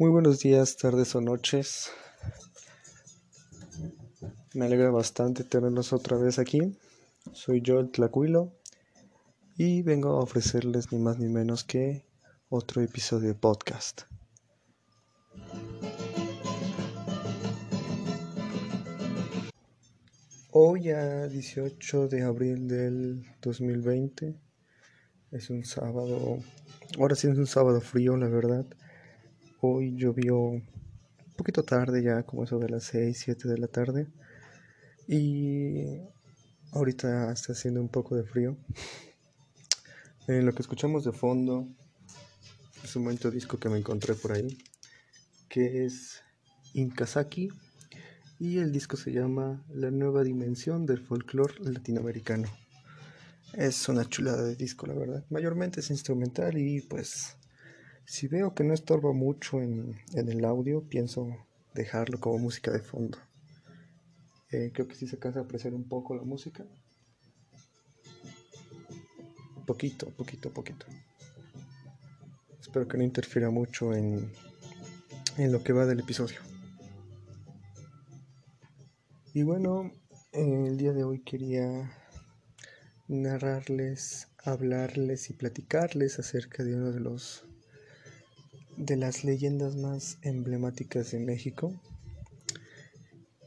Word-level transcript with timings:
Muy 0.00 0.10
buenos 0.10 0.38
días, 0.38 0.76
tardes 0.76 1.16
o 1.16 1.20
noches. 1.20 1.90
Me 4.54 4.66
alegra 4.66 4.92
bastante 4.92 5.42
tenerlos 5.42 5.92
otra 5.92 6.16
vez 6.16 6.38
aquí. 6.38 6.78
Soy 7.32 7.62
yo 7.62 7.80
el 7.80 7.90
Tlacuilo 7.90 8.52
y 9.56 9.82
vengo 9.82 10.10
a 10.10 10.20
ofrecerles 10.20 10.92
ni 10.92 11.00
más 11.00 11.18
ni 11.18 11.28
menos 11.28 11.64
que 11.64 12.06
otro 12.48 12.80
episodio 12.80 13.26
de 13.30 13.34
podcast. 13.34 14.02
Hoy 20.52 20.90
a 20.90 21.26
18 21.26 22.06
de 22.06 22.22
abril 22.22 22.68
del 22.68 23.26
2020 23.42 24.38
es 25.32 25.50
un 25.50 25.64
sábado, 25.64 26.38
ahora 27.00 27.16
sí 27.16 27.26
es 27.26 27.36
un 27.36 27.48
sábado 27.48 27.80
frío 27.80 28.16
la 28.16 28.28
verdad. 28.28 28.64
Hoy 29.60 29.96
llovió 29.96 30.38
un 30.38 30.62
poquito 31.36 31.64
tarde 31.64 32.00
ya, 32.02 32.22
como 32.22 32.44
eso 32.44 32.60
de 32.60 32.68
las 32.68 32.84
6, 32.84 33.18
7 33.18 33.48
de 33.48 33.58
la 33.58 33.66
tarde. 33.66 34.06
Y 35.08 35.98
ahorita 36.70 37.32
está 37.32 37.54
haciendo 37.54 37.80
un 37.80 37.88
poco 37.88 38.14
de 38.14 38.22
frío. 38.22 38.56
En 40.28 40.46
lo 40.46 40.52
que 40.52 40.62
escuchamos 40.62 41.04
de 41.04 41.10
fondo 41.10 41.66
es 42.84 42.94
un 42.94 43.04
bonito 43.04 43.32
disco 43.32 43.58
que 43.58 43.68
me 43.68 43.78
encontré 43.78 44.14
por 44.14 44.30
ahí, 44.30 44.58
que 45.48 45.86
es 45.86 46.22
Inkazaki 46.74 47.48
y 48.38 48.58
el 48.58 48.70
disco 48.70 48.96
se 48.96 49.10
llama 49.10 49.64
La 49.70 49.90
nueva 49.90 50.22
dimensión 50.22 50.86
del 50.86 51.00
folclore 51.00 51.54
latinoamericano. 51.60 52.46
Es 53.54 53.88
una 53.88 54.08
chulada 54.08 54.44
de 54.44 54.54
disco, 54.54 54.86
la 54.86 54.94
verdad. 54.94 55.24
Mayormente 55.30 55.80
es 55.80 55.90
instrumental 55.90 56.56
y 56.58 56.80
pues 56.82 57.37
si 58.08 58.26
veo 58.26 58.54
que 58.54 58.64
no 58.64 58.72
estorba 58.72 59.12
mucho 59.12 59.60
en, 59.60 59.94
el 60.14 60.44
audio, 60.46 60.82
pienso 60.82 61.28
dejarlo 61.74 62.18
como 62.18 62.38
música 62.38 62.70
de 62.70 62.80
fondo. 62.80 63.18
Eh, 64.50 64.70
creo 64.72 64.88
que 64.88 64.94
sí 64.94 65.06
se 65.06 65.16
alcanza 65.16 65.40
a 65.40 65.42
apreciar 65.42 65.74
un 65.74 65.84
poco 65.84 66.16
la 66.16 66.22
música. 66.22 66.64
Poquito, 69.66 70.08
poquito, 70.16 70.50
poquito. 70.50 70.86
Espero 72.58 72.88
que 72.88 72.96
no 72.96 73.04
interfiera 73.04 73.50
mucho 73.50 73.92
en, 73.92 74.32
en 75.36 75.52
lo 75.52 75.62
que 75.62 75.74
va 75.74 75.84
del 75.84 76.00
episodio. 76.00 76.40
Y 79.34 79.42
bueno, 79.42 79.92
el 80.32 80.78
día 80.78 80.94
de 80.94 81.04
hoy 81.04 81.20
quería 81.20 81.92
narrarles, 83.06 84.28
hablarles 84.42 85.28
y 85.28 85.34
platicarles 85.34 86.18
acerca 86.18 86.64
de 86.64 86.74
uno 86.74 86.90
de 86.90 87.00
los 87.00 87.47
de 88.78 88.96
las 88.96 89.24
leyendas 89.24 89.76
más 89.76 90.18
emblemáticas 90.22 91.10
de 91.10 91.18
México, 91.18 91.80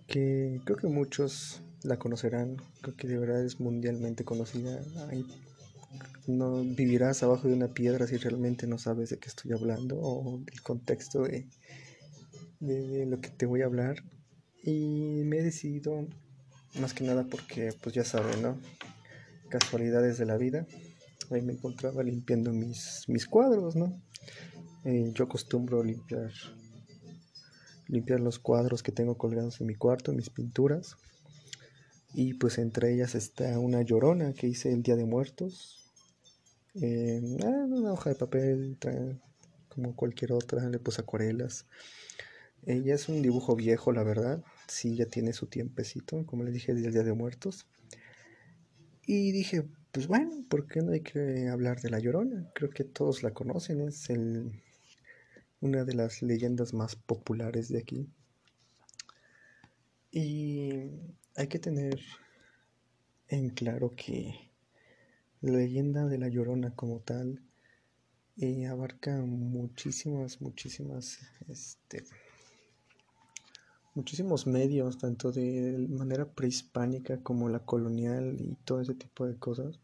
que 0.08 0.59
creo 0.66 0.78
que 0.78 0.88
muchos 0.88 1.62
la 1.84 1.97
conocerán, 1.97 2.58
creo 2.81 2.96
que 2.96 3.08
de 3.08 3.18
verdad 3.18 3.44
es 3.44 3.59
mundialmente 3.59 4.25
conocida. 4.25 4.81
no 6.28 6.64
vivirás 6.64 7.24
abajo 7.24 7.47
de 7.47 7.53
una 7.53 7.74
piedra 7.74 8.08
si 8.08 8.18
realmente 8.18 8.68
no 8.68 8.78
sabes 8.78 9.09
de 9.09 9.18
qué 9.18 9.30
estoy 9.30 9.53
hablando 9.53 9.97
o 10.00 10.44
el 10.52 10.62
contexto 10.62 11.24
de, 11.24 11.47
de 12.59 13.06
lo 13.06 13.20
que 13.22 13.30
te 13.30 13.46
voy 13.46 13.62
a 13.62 13.66
hablar. 13.66 14.03
Y 14.64 15.24
me 15.24 15.38
he 15.38 15.44
decidido, 15.44 16.08
más 16.80 16.94
que 16.94 17.03
nada 17.03 17.25
porque, 17.30 17.74
pues 17.81 17.96
ya 17.96 18.03
saben, 18.03 18.41
¿no? 18.41 18.59
Casualidades 19.50 20.18
de 20.18 20.25
la 20.25 20.38
vida. 20.38 20.68
Ahí 21.31 21.41
me 21.41 21.53
encontraba 21.53 22.03
limpiando 22.03 22.52
mis, 22.52 23.06
mis 23.08 23.25
cuadros, 23.25 23.75
¿no? 23.75 24.02
Eh, 24.84 25.12
yo 25.14 25.25
acostumbro 25.25 25.84
limpiar, 25.84 26.31
limpiar 27.88 28.19
los 28.19 28.40
cuadros 28.40 28.81
que 28.81 28.92
tengo 28.92 29.16
colgados 29.16 29.62
en 29.62 29.68
mi 29.68 29.75
cuarto, 29.75 30.12
mis 30.14 30.30
pinturas. 30.30 30.97
Y 32.14 32.34
pues 32.34 32.58
entre 32.58 32.94
ellas 32.94 33.16
está 33.16 33.58
una 33.59 33.84
llorona 33.84 34.34
que 34.34 34.47
hice 34.47 34.74
el 34.74 34.81
Día 34.81 34.96
de 34.96 35.06
Muertos. 35.06 35.90
Eh, 36.74 37.22
una 37.22 37.94
hoja 37.94 38.09
de 38.09 38.16
papel, 38.16 38.78
como 39.70 39.96
cualquier 39.96 40.34
otra, 40.34 40.68
le 40.68 40.80
puse 40.80 41.02
acuarelas. 41.02 41.68
Ella 42.66 42.96
es 42.96 43.08
un 43.08 43.22
dibujo 43.22 43.56
viejo, 43.56 43.91
la 43.91 44.03
verdad. 44.03 44.44
Sí, 44.68 44.96
ya 44.96 45.06
tiene 45.06 45.34
su 45.34 45.47
tiempecito, 45.47 46.25
como 46.25 46.44
les 46.44 46.53
dije, 46.53 46.74
del 46.74 46.91
Día 46.91 47.03
de 47.03 47.14
Muertos. 47.14 47.68
Y 49.06 49.31
dije, 49.31 49.68
pues 49.91 50.08
bueno, 50.08 50.31
¿por 50.50 50.68
qué 50.68 50.81
no 50.81 50.91
hay 50.91 51.02
que 51.02 51.50
hablar 51.50 51.81
de 51.81 51.90
La 51.90 52.00
Llorona? 52.00 52.50
Creo 52.53 52.70
que 52.70 52.84
todos 52.84 53.24
la 53.24 53.31
conocen, 53.31 53.81
es 53.81 54.09
el, 54.09 54.62
una 55.62 55.86
de 55.86 55.94
las 55.94 56.22
leyendas 56.22 56.74
más 56.74 56.96
populares 56.96 57.70
de 57.70 57.80
aquí. 57.80 58.10
Y 60.12 60.90
hay 61.36 61.48
que 61.48 61.60
tener 61.60 62.00
en 63.28 63.50
claro 63.52 63.94
que 63.96 64.52
la 65.40 65.54
leyenda 65.54 66.06
de 66.08 66.18
La 66.18 66.28
Llorona 66.28 66.76
como 66.76 67.00
tal 67.00 67.42
eh, 68.38 68.66
abarca 68.66 69.16
muchísimas, 69.22 70.42
muchísimas, 70.42 71.20
este, 71.48 72.04
muchísimos 73.94 74.48
medios, 74.48 74.98
tanto 74.98 75.32
de 75.32 75.88
manera 75.90 76.26
prehispánica 76.26 77.22
como 77.22 77.50
la 77.50 77.60
colonial 77.60 78.36
y 78.40 78.56
todo 78.66 78.82
ese 78.82 78.96
tipo 78.96 79.26
de 79.26 79.38
cosas, 79.38 79.80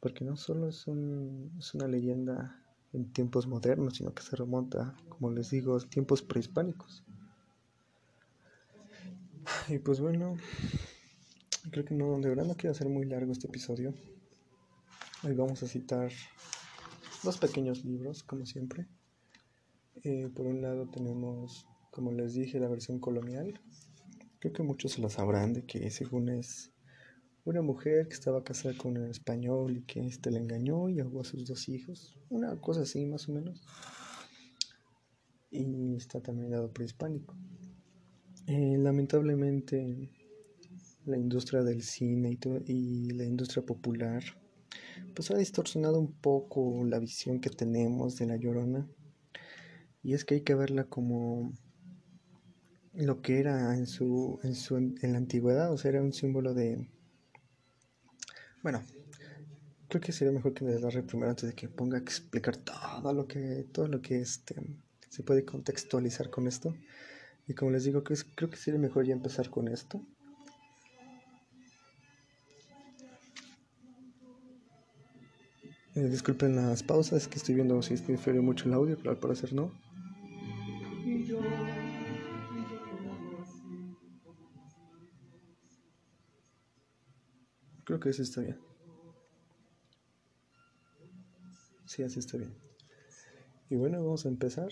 porque 0.00 0.24
no 0.24 0.36
solo 0.36 0.68
es, 0.68 0.86
un, 0.86 1.54
es 1.58 1.74
una 1.74 1.86
leyenda 1.86 2.61
en 2.92 3.12
tiempos 3.12 3.46
modernos, 3.46 3.96
sino 3.96 4.14
que 4.14 4.22
se 4.22 4.36
remonta, 4.36 4.96
como 5.08 5.30
les 5.30 5.50
digo, 5.50 5.76
a 5.76 5.80
tiempos 5.80 6.22
prehispánicos. 6.22 7.04
Y 9.68 9.78
pues 9.78 10.00
bueno, 10.00 10.36
creo 11.70 11.84
que 11.84 11.94
no, 11.94 12.18
de 12.20 12.28
verdad 12.28 12.44
no 12.44 12.54
quiero 12.54 12.72
hacer 12.72 12.88
muy 12.88 13.06
largo 13.06 13.32
este 13.32 13.48
episodio. 13.48 13.94
Hoy 15.24 15.34
vamos 15.34 15.62
a 15.62 15.68
citar 15.68 16.10
dos 17.22 17.38
pequeños 17.38 17.84
libros, 17.84 18.22
como 18.22 18.46
siempre. 18.46 18.86
Eh, 20.04 20.30
por 20.34 20.46
un 20.46 20.62
lado 20.62 20.88
tenemos 20.88 21.66
como 21.92 22.10
les 22.10 22.32
dije, 22.32 22.58
la 22.58 22.68
versión 22.68 22.98
colonial. 22.98 23.60
Creo 24.40 24.52
que 24.52 24.62
muchos 24.62 24.92
se 24.92 25.02
la 25.02 25.10
sabrán 25.10 25.52
de 25.52 25.64
que 25.64 25.90
según 25.90 26.30
es 26.30 26.71
una 27.44 27.62
mujer 27.62 28.08
que 28.08 28.14
estaba 28.14 28.44
casada 28.44 28.76
con 28.76 28.96
un 28.96 29.08
español 29.08 29.76
y 29.76 29.82
que 29.82 30.06
este 30.06 30.30
le 30.30 30.38
engañó 30.38 30.88
y 30.88 31.00
ahogó 31.00 31.22
a 31.22 31.24
sus 31.24 31.46
dos 31.46 31.68
hijos. 31.68 32.16
Una 32.30 32.56
cosa 32.60 32.82
así 32.82 33.04
más 33.06 33.28
o 33.28 33.32
menos. 33.32 33.60
Y 35.50 35.96
está 35.96 36.20
también 36.20 36.50
dado 36.50 36.72
prehispánico. 36.72 37.34
Eh, 38.46 38.76
lamentablemente 38.78 40.10
la 41.04 41.16
industria 41.16 41.62
del 41.62 41.82
cine 41.82 42.38
y, 42.66 42.72
y 42.72 43.10
la 43.10 43.24
industria 43.24 43.64
popular 43.64 44.22
pues 45.14 45.30
ha 45.30 45.36
distorsionado 45.36 45.98
un 45.98 46.12
poco 46.12 46.84
la 46.84 46.98
visión 46.98 47.40
que 47.40 47.50
tenemos 47.50 48.16
de 48.16 48.26
la 48.26 48.36
llorona. 48.36 48.88
Y 50.02 50.14
es 50.14 50.24
que 50.24 50.36
hay 50.36 50.40
que 50.40 50.54
verla 50.54 50.84
como 50.84 51.52
lo 52.94 53.22
que 53.22 53.38
era 53.38 53.76
en 53.76 53.86
su, 53.86 54.38
en 54.42 54.54
su 54.54 54.76
en 54.76 55.12
la 55.12 55.18
antigüedad, 55.18 55.72
o 55.72 55.78
sea, 55.78 55.90
era 55.90 56.02
un 56.02 56.12
símbolo 56.12 56.54
de 56.54 56.88
bueno, 58.62 58.82
creo 59.88 60.00
que 60.00 60.12
sería 60.12 60.32
mejor 60.32 60.54
que 60.54 60.64
me 60.64 60.74
agarre 60.74 61.02
primero 61.02 61.30
antes 61.30 61.48
de 61.48 61.54
que 61.54 61.68
ponga 61.68 61.98
a 61.98 62.00
explicar 62.00 62.56
todo 62.56 63.12
lo 63.12 63.26
que 63.26 63.66
todo 63.72 63.88
lo 63.88 64.00
que 64.00 64.20
este 64.20 64.56
se 65.08 65.22
puede 65.22 65.44
contextualizar 65.44 66.30
con 66.30 66.46
esto. 66.46 66.74
Y 67.46 67.54
como 67.54 67.72
les 67.72 67.84
digo, 67.84 68.02
creo 68.02 68.48
que 68.48 68.56
sería 68.56 68.80
mejor 68.80 69.04
ya 69.04 69.12
empezar 69.12 69.50
con 69.50 69.68
esto. 69.68 70.00
Eh, 75.94 76.08
disculpen 76.08 76.56
las 76.56 76.82
pausas, 76.82 77.28
que 77.28 77.36
estoy 77.36 77.54
viendo 77.54 77.82
si 77.82 77.92
es 77.92 78.00
que 78.00 78.12
difiere 78.12 78.40
mucho 78.40 78.66
el 78.66 78.72
audio, 78.72 78.96
pero 78.96 79.10
al 79.10 79.18
parecer 79.18 79.52
no. 79.52 79.70
Creo 87.84 87.98
que 87.98 88.10
eso 88.10 88.22
está 88.22 88.40
bien. 88.40 88.58
Sí, 91.84 92.02
así 92.02 92.20
está 92.20 92.36
bien. 92.36 92.54
Y 93.70 93.76
bueno, 93.76 94.02
vamos 94.02 94.24
a 94.24 94.28
empezar. 94.28 94.68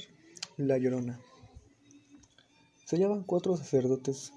La 0.57 0.79
Llorona. 0.79 1.19
Se 2.85 2.97
hallaban 2.97 3.25
cuatro 3.25 3.57
sacerdotes 3.57 4.33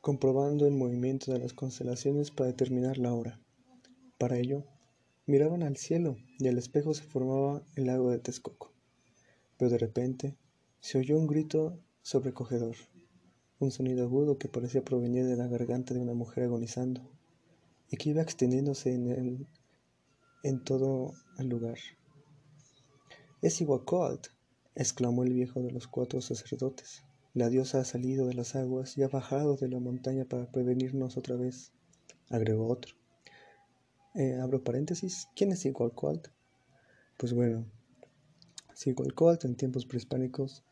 comprobando 0.00 0.66
el 0.66 0.74
movimiento 0.74 1.32
de 1.32 1.38
las 1.38 1.52
constelaciones 1.54 2.30
para 2.30 2.48
determinar 2.48 2.98
la 2.98 3.14
hora. 3.14 3.40
Para 4.18 4.38
ello, 4.38 4.64
miraban 5.26 5.62
al 5.62 5.76
cielo 5.76 6.16
y 6.38 6.48
al 6.48 6.58
espejo 6.58 6.92
se 6.92 7.04
formaba 7.04 7.62
el 7.74 7.86
lago 7.86 8.10
de 8.10 8.18
Texcoco. 8.18 8.72
Pero 9.56 9.70
de 9.70 9.78
repente 9.78 10.36
se 10.80 10.98
oyó 10.98 11.18
un 11.18 11.26
grito 11.26 11.78
sobrecogedor, 12.02 12.76
un 13.58 13.70
sonido 13.70 14.04
agudo 14.04 14.38
que 14.38 14.48
parecía 14.48 14.84
provenir 14.84 15.26
de 15.26 15.36
la 15.36 15.46
garganta 15.46 15.94
de 15.94 16.00
una 16.00 16.14
mujer 16.14 16.44
agonizando 16.44 17.17
y 17.90 17.96
que 17.96 18.10
iba 18.10 18.22
extendiéndose 18.22 18.94
en, 18.94 19.10
el, 19.10 19.46
en 20.42 20.62
todo 20.62 21.14
el 21.38 21.48
lugar. 21.48 21.78
Es 23.40 23.60
Iguacoat, 23.60 24.28
exclamó 24.74 25.24
el 25.24 25.32
viejo 25.32 25.62
de 25.62 25.70
los 25.70 25.86
cuatro 25.86 26.20
sacerdotes. 26.20 27.04
La 27.34 27.48
diosa 27.48 27.80
ha 27.80 27.84
salido 27.84 28.26
de 28.26 28.34
las 28.34 28.56
aguas 28.56 28.98
y 28.98 29.02
ha 29.02 29.08
bajado 29.08 29.56
de 29.56 29.68
la 29.68 29.80
montaña 29.80 30.24
para 30.24 30.50
prevenirnos 30.50 31.16
otra 31.16 31.36
vez, 31.36 31.72
agregó 32.30 32.68
otro. 32.68 32.94
Eh, 34.14 34.38
abro 34.40 34.64
paréntesis, 34.64 35.28
¿quién 35.36 35.52
es 35.52 35.64
Igualcoalt? 35.64 36.28
Pues 37.16 37.32
bueno, 37.32 37.64
Igualcoalt 38.84 39.44
en 39.44 39.56
tiempos 39.56 39.86
prehispánicos 39.86 40.64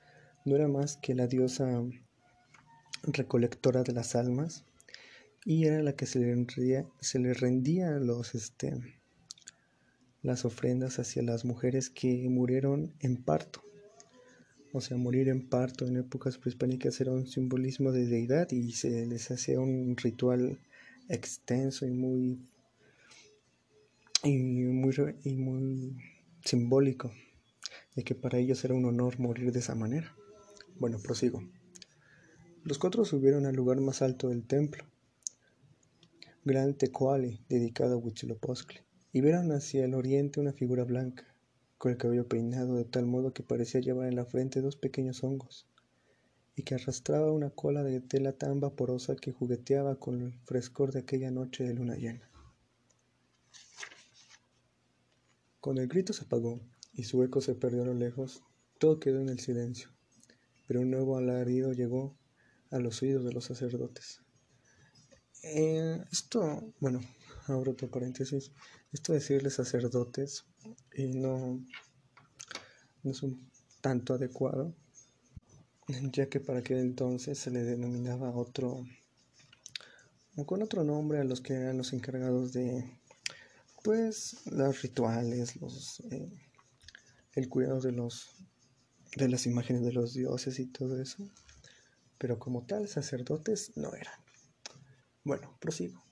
no 0.45 0.55
era 0.55 0.69
más 0.69 0.97
que 0.97 1.15
la 1.15 1.27
diosa 1.27 1.83
recolectora 3.03 3.83
de 3.83 3.93
las 3.93 4.15
almas 4.15 4.66
y 5.47 5.65
era 5.65 5.81
la 5.81 5.95
que 5.95 6.07
se 6.07 6.19
le 6.19 6.27
rendía, 6.27 6.87
se 7.01 7.19
rendía 7.33 7.93
los, 7.93 8.35
este, 8.35 8.75
las 10.21 10.45
ofrendas 10.45 10.99
hacia 10.99 11.23
las 11.23 11.45
mujeres 11.45 11.89
que 11.89 12.29
murieron 12.29 12.93
en 12.99 13.17
parto. 13.17 13.63
O 14.73 14.81
sea, 14.81 14.97
morir 14.97 15.29
en 15.29 15.49
parto 15.49 15.87
en 15.87 15.99
épocas 15.99 16.37
prehispánicas 16.37 17.01
era 17.01 17.13
un 17.13 17.29
simbolismo 17.29 17.93
de 17.93 18.07
deidad 18.07 18.51
y 18.51 18.73
se 18.73 19.07
les 19.07 19.31
hacía 19.31 19.61
un 19.61 19.97
ritual 19.97 20.59
extenso 21.09 21.87
y 21.87 21.93
muy 21.93 22.41
y 24.25 24.37
muy, 24.37 24.95
y 25.23 25.37
muy 25.37 25.97
simbólico, 26.45 27.13
de 27.95 28.03
que 28.03 28.17
para 28.17 28.39
ellos 28.39 28.65
era 28.65 28.75
un 28.75 28.85
honor 28.85 29.21
morir 29.21 29.53
de 29.53 29.61
esa 29.61 29.77
manera. 29.77 30.13
Bueno, 30.81 30.99
prosigo. 30.99 31.49
Los 32.65 32.79
cuatro 32.79 33.05
subieron 33.05 33.47
al 33.47 33.55
lugar 33.55 33.81
más 33.81 34.03
alto 34.03 34.31
del 34.31 34.45
templo, 34.45 34.85
Gran 36.49 36.75
Tecuali, 36.75 37.45
dedicado 37.49 37.95
a 37.95 37.97
Huitzilopochtli, 37.97 38.79
y 39.13 39.21
vieron 39.21 39.51
hacia 39.51 39.85
el 39.85 39.95
oriente 39.95 40.39
una 40.39 40.53
figura 40.53 40.85
blanca, 40.85 41.25
con 41.77 41.91
el 41.91 41.99
cabello 41.99 42.29
peinado 42.29 42.77
de 42.77 42.85
tal 42.85 43.05
modo 43.05 43.33
que 43.33 43.43
parecía 43.43 43.81
llevar 43.81 44.07
en 44.07 44.15
la 44.15 44.27
frente 44.27 44.61
dos 44.61 44.77
pequeños 44.77 45.25
hongos, 45.25 45.67
y 46.55 46.63
que 46.63 46.77
arrastraba 46.77 47.33
una 47.33 47.51
cola 47.51 47.83
de 47.83 48.01
tela 48.01 48.33
tan 48.33 48.61
vaporosa 48.61 49.17
que 49.17 49.33
jugueteaba 49.33 49.97
con 49.97 50.23
el 50.23 50.39
frescor 50.45 50.93
de 50.93 51.01
aquella 51.01 51.33
noche 51.33 51.65
de 51.65 51.75
luna 51.75 51.97
llena. 51.97 52.31
Cuando 55.61 55.83
el 55.83 55.89
grito 55.89 56.13
se 56.13 56.27
apagó 56.27 56.61
y 56.93 57.03
su 57.03 57.25
eco 57.25 57.41
se 57.41 57.57
perdió 57.57 57.83
a 57.83 57.87
lo 57.87 57.95
lejos, 57.95 58.45
todo 58.79 59.01
quedó 59.01 59.21
en 59.21 59.31
el 59.31 59.41
silencio, 59.41 59.89
pero 60.69 60.83
un 60.83 60.93
nuevo 60.93 61.17
alarido 61.17 61.73
llegó 61.73 62.17
a 62.71 62.79
los 62.79 63.03
oídos 63.03 63.25
de 63.25 63.33
los 63.33 63.47
sacerdotes. 63.47 64.21
Eh, 65.49 66.05
esto, 66.11 66.75
bueno, 66.81 67.01
abro 67.47 67.73
otro 67.73 67.89
paréntesis, 67.89 68.51
esto 68.93 69.13
de 69.13 69.21
decirles 69.21 69.55
sacerdotes 69.55 70.45
y 70.95 71.07
no, 71.07 71.65
no 73.03 73.11
es 73.11 73.23
un 73.23 73.49
tanto 73.81 74.15
adecuado, 74.15 74.75
ya 76.13 76.29
que 76.29 76.41
para 76.41 76.59
aquel 76.59 76.79
entonces 76.79 77.39
se 77.39 77.53
le 77.53 77.63
denominaba 77.63 78.31
otro, 78.31 78.85
con 80.47 80.63
otro 80.63 80.83
nombre 80.83 81.21
a 81.21 81.25
los 81.25 81.41
que 81.41 81.55
eran 81.55 81.79
los 81.79 81.93
encargados 81.93 82.53
de, 82.53 82.99
pues, 83.85 84.39
los 84.47 84.83
rituales, 84.83 85.55
eh, 86.11 86.29
el 87.35 87.49
cuidado 87.49 87.81
de 87.81 87.93
los, 87.93 88.31
de 89.17 89.29
las 89.29 89.47
imágenes 89.47 89.83
de 89.83 89.93
los 89.93 90.13
dioses 90.13 90.59
y 90.59 90.67
todo 90.67 91.01
eso 91.01 91.31
pero 92.19 92.39
como 92.39 92.65
tal 92.65 92.89
sacerdotes 92.89 93.77
no 93.77 93.95
eran. 93.95 94.26
Bueno, 95.27 95.59
prosigo. 95.59 96.05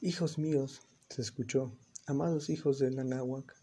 Hijos 0.00 0.38
míos, 0.38 0.80
se 1.10 1.20
escuchó, 1.20 1.76
amados 2.06 2.48
hijos 2.48 2.78
de 2.78 2.90
Nanáhuac, 2.90 3.54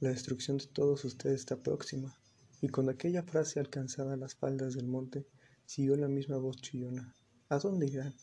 la 0.00 0.08
destrucción 0.08 0.58
de 0.58 0.66
todos 0.66 1.04
ustedes 1.04 1.38
está 1.42 1.62
próxima. 1.62 2.18
Y 2.60 2.70
con 2.70 2.88
aquella 2.88 3.22
frase 3.22 3.60
alcanzada 3.60 4.16
las 4.16 4.34
faldas 4.34 4.74
del 4.74 4.88
monte, 4.88 5.28
siguió 5.64 5.94
la 5.94 6.08
misma 6.08 6.38
voz 6.38 6.56
chillona. 6.56 7.14
¿A 7.50 7.60
dónde 7.60 7.86
irán? 7.86 8.16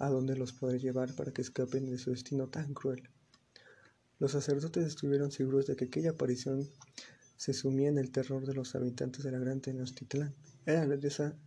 ¿A 0.00 0.10
dónde 0.10 0.36
los 0.36 0.52
podré 0.52 0.78
llevar 0.78 1.14
para 1.16 1.32
que 1.32 1.40
escapen 1.40 1.90
de 1.90 1.96
su 1.96 2.10
destino 2.10 2.48
tan 2.48 2.74
cruel? 2.74 3.08
Los 4.18 4.32
sacerdotes 4.32 4.84
estuvieron 4.84 5.32
seguros 5.32 5.66
de 5.66 5.76
que 5.76 5.86
aquella 5.86 6.10
aparición 6.10 6.68
se 7.38 7.54
sumía 7.54 7.88
en 7.88 7.96
el 7.96 8.10
terror 8.10 8.44
de 8.44 8.52
los 8.52 8.74
habitantes 8.74 9.24
de 9.24 9.32
la 9.32 9.38
gran 9.38 9.62
Tenochtitlán. 9.62 10.34
Era 10.66 10.84
la 10.84 10.98
diosa 10.98 11.38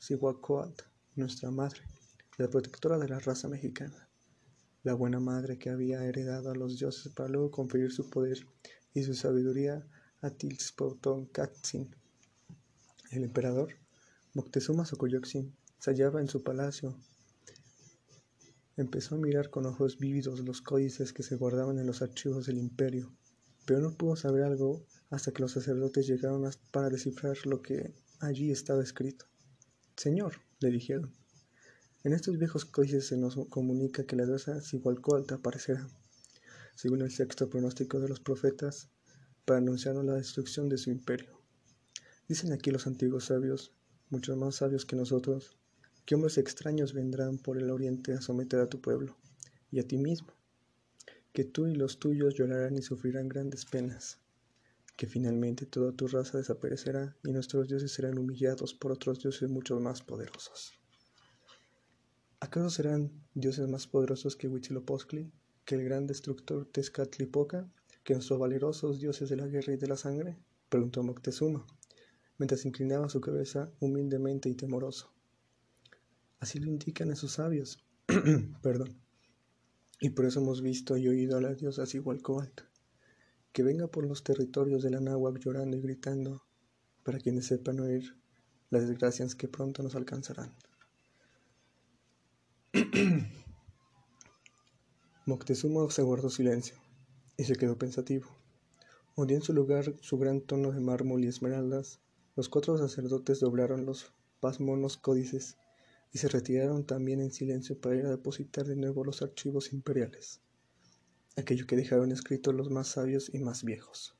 Cihuacóatl, 0.00 0.82
nuestra 1.14 1.52
madre, 1.52 1.82
la 2.38 2.48
protectora 2.48 2.98
de 2.98 3.08
la 3.08 3.18
raza 3.18 3.48
mexicana, 3.48 4.08
la 4.84 4.94
buena 4.94 5.18
madre 5.18 5.58
que 5.58 5.70
había 5.70 6.04
heredado 6.04 6.52
a 6.52 6.54
los 6.54 6.78
dioses 6.78 7.12
para 7.12 7.28
luego 7.28 7.50
conferir 7.50 7.90
su 7.90 8.08
poder 8.08 8.46
y 8.94 9.02
su 9.02 9.14
sabiduría 9.14 9.84
a 10.20 10.30
Catzin. 11.32 11.94
El 13.10 13.24
emperador 13.24 13.74
Moctezuma 14.34 14.84
Xocoyotzin 14.84 15.52
se 15.80 15.90
hallaba 15.90 16.20
en 16.20 16.28
su 16.28 16.44
palacio. 16.44 16.96
Empezó 18.76 19.16
a 19.16 19.18
mirar 19.18 19.50
con 19.50 19.66
ojos 19.66 19.98
vívidos 19.98 20.38
los 20.40 20.62
códices 20.62 21.12
que 21.12 21.24
se 21.24 21.34
guardaban 21.34 21.80
en 21.80 21.86
los 21.88 22.02
archivos 22.02 22.46
del 22.46 22.58
imperio, 22.58 23.12
pero 23.66 23.80
no 23.80 23.96
pudo 23.96 24.14
saber 24.14 24.44
algo 24.44 24.86
hasta 25.10 25.32
que 25.32 25.42
los 25.42 25.52
sacerdotes 25.52 26.06
llegaron 26.06 26.48
para 26.70 26.88
descifrar 26.88 27.36
lo 27.46 27.62
que 27.62 27.94
allí 28.20 28.52
estaba 28.52 28.80
escrito. 28.80 29.26
Señor, 29.96 30.34
le 30.60 30.70
dijeron, 30.70 31.12
en 32.04 32.12
estos 32.12 32.38
viejos 32.38 32.64
códices 32.64 33.06
se 33.06 33.16
nos 33.16 33.36
comunica 33.48 34.04
que 34.04 34.16
la 34.16 34.24
diosa 34.24 34.60
Sigualcoalta 34.60 35.36
aparecerá, 35.36 35.88
según 36.74 37.02
el 37.02 37.10
sexto 37.10 37.50
pronóstico 37.50 38.00
de 38.00 38.08
los 38.08 38.20
profetas, 38.20 38.88
para 39.44 39.58
anunciarnos 39.58 40.04
la 40.04 40.14
destrucción 40.14 40.68
de 40.68 40.78
su 40.78 40.90
imperio. 40.90 41.40
Dicen 42.28 42.52
aquí 42.52 42.70
los 42.70 42.86
antiguos 42.86 43.24
sabios, 43.24 43.72
muchos 44.10 44.36
más 44.36 44.56
sabios 44.56 44.84
que 44.84 44.96
nosotros, 44.96 45.56
que 46.04 46.14
hombres 46.14 46.38
extraños 46.38 46.92
vendrán 46.92 47.38
por 47.38 47.58
el 47.58 47.70
oriente 47.70 48.12
a 48.12 48.20
someter 48.20 48.60
a 48.60 48.68
tu 48.68 48.80
pueblo 48.80 49.16
y 49.70 49.80
a 49.80 49.86
ti 49.86 49.98
mismo, 49.98 50.32
que 51.32 51.44
tú 51.44 51.66
y 51.66 51.74
los 51.74 51.98
tuyos 51.98 52.34
llorarán 52.34 52.76
y 52.76 52.82
sufrirán 52.82 53.28
grandes 53.28 53.64
penas 53.64 54.18
que 54.98 55.06
finalmente 55.06 55.64
toda 55.64 55.92
tu 55.92 56.08
raza 56.08 56.38
desaparecerá 56.38 57.16
y 57.22 57.30
nuestros 57.30 57.68
dioses 57.68 57.92
serán 57.92 58.18
humillados 58.18 58.74
por 58.74 58.90
otros 58.90 59.20
dioses 59.20 59.48
mucho 59.48 59.78
más 59.78 60.02
poderosos. 60.02 60.77
¿Acaso 62.40 62.70
serán 62.70 63.10
dioses 63.34 63.68
más 63.68 63.86
poderosos 63.86 64.36
que 64.36 64.48
Huitzilopochtli, 64.48 65.32
que 65.64 65.74
el 65.74 65.84
gran 65.84 66.06
destructor 66.06 66.66
Tezcatlipoca, 66.66 67.68
que 68.04 68.14
nuestros 68.14 68.38
valerosos 68.38 69.00
dioses 69.00 69.28
de 69.28 69.36
la 69.36 69.46
guerra 69.46 69.74
y 69.74 69.76
de 69.76 69.86
la 69.88 69.96
sangre? 69.96 70.38
preguntó 70.68 71.02
Moctezuma, 71.02 71.66
mientras 72.38 72.64
inclinaba 72.64 73.08
su 73.08 73.20
cabeza 73.20 73.72
humildemente 73.80 74.48
y 74.48 74.54
temoroso. 74.54 75.12
Así 76.40 76.58
lo 76.58 76.68
indican 76.68 77.10
esos 77.10 77.32
sabios, 77.32 77.84
perdón, 78.62 79.00
y 80.00 80.10
por 80.10 80.24
eso 80.24 80.40
hemos 80.40 80.62
visto 80.62 80.96
y 80.96 81.08
oído 81.08 81.36
a 81.36 81.40
las 81.40 81.58
diosas 81.58 81.94
igual 81.94 82.22
Cobalt 82.22 82.62
que 83.52 83.62
venga 83.64 83.88
por 83.88 84.06
los 84.06 84.22
territorios 84.22 84.84
de 84.84 84.90
la 84.90 85.00
náhuac 85.00 85.40
llorando 85.40 85.76
y 85.76 85.80
gritando, 85.80 86.44
para 87.02 87.18
quienes 87.18 87.46
sepan 87.46 87.80
oír 87.80 88.16
las 88.70 88.86
desgracias 88.86 89.34
que 89.34 89.48
pronto 89.48 89.82
nos 89.82 89.96
alcanzarán. 89.96 90.54
Moctezuma 95.26 95.90
se 95.90 96.02
guardó 96.02 96.30
silencio 96.30 96.76
y 97.36 97.44
se 97.44 97.56
quedó 97.56 97.78
pensativo. 97.78 98.28
Hundió 99.16 99.36
en 99.36 99.42
su 99.42 99.52
lugar 99.52 99.94
su 100.00 100.18
gran 100.18 100.40
tono 100.40 100.72
de 100.72 100.80
mármol 100.80 101.24
y 101.24 101.28
esmeraldas. 101.28 102.00
Los 102.36 102.48
cuatro 102.48 102.78
sacerdotes 102.78 103.40
doblaron 103.40 103.86
los 103.86 104.12
pasmonos 104.40 104.96
códices 104.96 105.56
y 106.12 106.18
se 106.18 106.28
retiraron 106.28 106.84
también 106.84 107.20
en 107.20 107.32
silencio 107.32 107.80
para 107.80 107.96
ir 107.96 108.06
a 108.06 108.10
depositar 108.10 108.66
de 108.66 108.76
nuevo 108.76 109.04
los 109.04 109.22
archivos 109.22 109.72
imperiales 109.72 110.40
aquello 111.38 111.66
que 111.66 111.76
dejaron 111.76 112.12
escrito 112.12 112.52
los 112.52 112.70
más 112.70 112.88
sabios 112.88 113.32
y 113.32 113.38
más 113.38 113.64
viejos. 113.64 114.16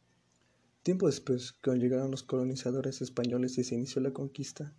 Tiempo 0.82 1.06
después, 1.06 1.52
cuando 1.52 1.82
llegaron 1.82 2.10
los 2.10 2.22
colonizadores 2.22 3.02
españoles 3.02 3.58
y 3.58 3.64
se 3.64 3.74
inició 3.74 4.00
la 4.00 4.12
conquista, 4.12 4.74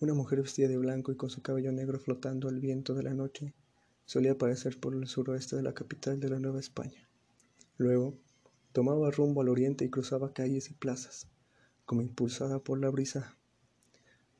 una 0.00 0.14
mujer 0.14 0.40
vestida 0.40 0.66
de 0.66 0.78
blanco 0.78 1.12
y 1.12 1.16
con 1.16 1.28
su 1.28 1.42
cabello 1.42 1.72
negro 1.72 2.00
flotando 2.00 2.48
al 2.48 2.58
viento 2.58 2.94
de 2.94 3.02
la 3.02 3.12
noche 3.12 3.52
solía 4.06 4.32
aparecer 4.32 4.80
por 4.80 4.94
el 4.94 5.06
suroeste 5.06 5.56
de 5.56 5.62
la 5.62 5.74
capital 5.74 6.18
de 6.18 6.30
la 6.30 6.38
Nueva 6.38 6.58
España. 6.58 7.06
Luego, 7.76 8.14
tomaba 8.72 9.10
rumbo 9.10 9.42
al 9.42 9.50
oriente 9.50 9.84
y 9.84 9.90
cruzaba 9.90 10.32
calles 10.32 10.70
y 10.70 10.74
plazas, 10.74 11.26
como 11.84 12.00
impulsada 12.00 12.58
por 12.60 12.80
la 12.80 12.88
brisa. 12.88 13.36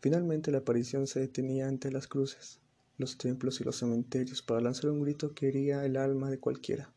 Finalmente 0.00 0.50
la 0.50 0.59
aparición 0.59 1.07
se 1.07 1.21
detenía 1.21 1.69
ante 1.69 1.93
las 1.93 2.09
cruces, 2.09 2.59
los 2.97 3.19
templos 3.19 3.61
y 3.61 3.64
los 3.64 3.76
cementerios 3.76 4.40
para 4.40 4.62
lanzar 4.62 4.90
un 4.90 5.02
grito 5.02 5.35
que 5.35 5.49
hería 5.49 5.85
el 5.85 5.99
alma 5.99 6.31
de 6.31 6.38
cualquiera. 6.38 6.93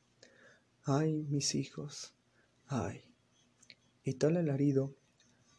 Ay, 0.85 1.25
mis 1.29 1.55
hijos, 1.55 2.13
ay. 2.67 3.01
Y 4.05 4.13
tal 4.13 4.37
alarido 4.37 4.95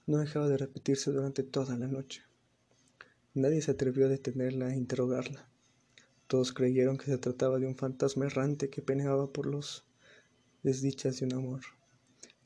no 0.06 0.18
dejaba 0.18 0.49
de 0.49 0.56
repetirse 0.56 1.11
durante 1.12 1.42
toda 1.42 1.76
la 1.76 1.87
noche. 1.87 2.23
Nadie 3.34 3.62
se 3.62 3.72
atrevió 3.72 4.06
a 4.06 4.08
detenerla 4.08 4.72
e 4.72 4.76
interrogarla. 4.76 5.48
Todos 6.28 6.52
creyeron 6.52 6.96
que 6.96 7.06
se 7.06 7.18
trataba 7.18 7.58
de 7.58 7.66
un 7.66 7.76
fantasma 7.76 8.26
errante 8.26 8.70
que 8.70 8.80
peneaba 8.80 9.32
por 9.32 9.46
los 9.46 9.84
desdichas 10.62 11.18
de 11.18 11.26
un 11.26 11.34
amor, 11.34 11.60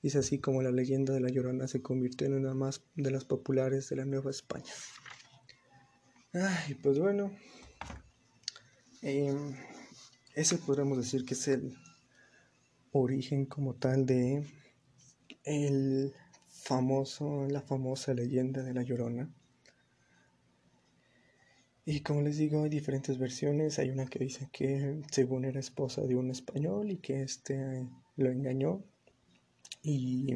Y 0.02 0.08
es 0.08 0.16
así 0.16 0.38
como 0.38 0.62
la 0.62 0.70
leyenda 0.70 1.12
de 1.12 1.20
la 1.20 1.28
Llorona 1.28 1.68
se 1.68 1.82
convirtió 1.82 2.26
en 2.26 2.34
una 2.34 2.54
más 2.54 2.82
de 2.96 3.10
las 3.10 3.24
populares 3.24 3.88
de 3.88 3.96
la 3.96 4.04
Nueva 4.04 4.30
España. 4.30 4.72
Ay, 6.32 6.74
pues 6.74 6.98
bueno, 6.98 7.32
eh, 9.02 9.34
ese 10.34 10.58
podríamos 10.58 10.98
decir 10.98 11.24
que 11.24 11.34
es 11.34 11.48
el 11.48 11.76
origen 12.92 13.46
como 13.46 13.74
tal 13.74 14.06
de 14.06 14.44
el 15.44 16.12
famoso, 16.48 17.46
la 17.48 17.60
famosa 17.60 18.14
leyenda 18.14 18.62
de 18.62 18.74
la 18.74 18.82
Llorona. 18.82 19.32
Y 21.90 22.00
como 22.00 22.20
les 22.20 22.36
digo, 22.36 22.64
hay 22.64 22.68
diferentes 22.68 23.16
versiones. 23.16 23.78
Hay 23.78 23.88
una 23.88 24.04
que 24.04 24.18
dice 24.18 24.50
que 24.52 25.00
según 25.10 25.46
era 25.46 25.58
esposa 25.58 26.02
de 26.02 26.16
un 26.16 26.30
español 26.30 26.90
y 26.90 26.98
que 26.98 27.22
este 27.22 27.88
lo 28.16 28.30
engañó 28.30 28.84
y, 29.82 30.26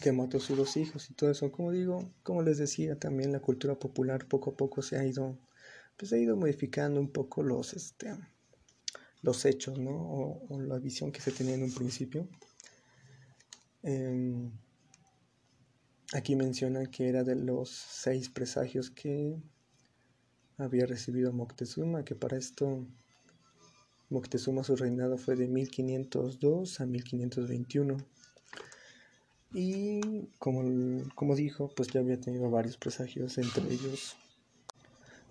que 0.00 0.12
mató 0.12 0.36
a 0.36 0.40
sus 0.40 0.56
dos 0.56 0.76
hijos 0.76 1.10
y 1.10 1.14
todo 1.14 1.32
eso. 1.32 1.50
Como 1.50 1.72
digo, 1.72 2.12
como 2.22 2.42
les 2.42 2.58
decía, 2.58 2.96
también 2.96 3.32
la 3.32 3.40
cultura 3.40 3.74
popular 3.76 4.28
poco 4.28 4.50
a 4.50 4.56
poco 4.56 4.82
se 4.82 4.96
ha 4.96 5.04
ido, 5.04 5.36
pues 5.96 6.12
ha 6.12 6.16
ido 6.16 6.36
modificando 6.36 7.00
un 7.00 7.10
poco 7.10 7.42
los, 7.42 7.74
este, 7.74 8.14
los 9.22 9.44
hechos, 9.46 9.80
¿no? 9.80 9.90
O, 10.48 10.60
la 10.60 10.78
visión 10.78 11.10
que 11.10 11.22
se 11.22 11.32
tenía 11.32 11.54
en 11.54 11.64
un 11.64 11.74
principio. 11.74 12.28
Em, 13.82 14.52
aquí 16.12 16.36
menciona 16.36 16.86
que 16.86 17.08
era 17.08 17.24
de 17.24 17.34
los 17.34 17.68
seis 17.68 18.28
presagios 18.28 18.92
que 18.92 19.36
había 20.58 20.86
recibido 20.86 21.32
Moctezuma, 21.32 22.04
que 22.04 22.14
para 22.14 22.36
esto 22.36 22.86
Moctezuma 24.10 24.64
su 24.64 24.76
reinado 24.76 25.18
fue 25.18 25.36
de 25.36 25.48
1502 25.48 26.80
a 26.80 26.86
1521. 26.86 27.96
Y 29.52 30.28
como, 30.38 31.04
como 31.14 31.34
dijo, 31.34 31.70
pues 31.74 31.88
ya 31.88 32.00
había 32.00 32.20
tenido 32.20 32.50
varios 32.50 32.76
presagios, 32.76 33.38
entre 33.38 33.72
ellos 33.72 34.16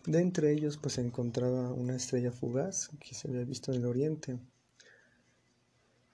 de 0.07 0.21
entre 0.21 0.51
ellos 0.51 0.77
pues 0.77 0.95
se 0.95 1.01
encontraba 1.01 1.73
una 1.73 1.95
estrella 1.95 2.31
fugaz 2.31 2.89
que 2.99 3.15
se 3.15 3.27
había 3.27 3.43
visto 3.43 3.71
en 3.71 3.79
el 3.79 3.85
oriente. 3.85 4.39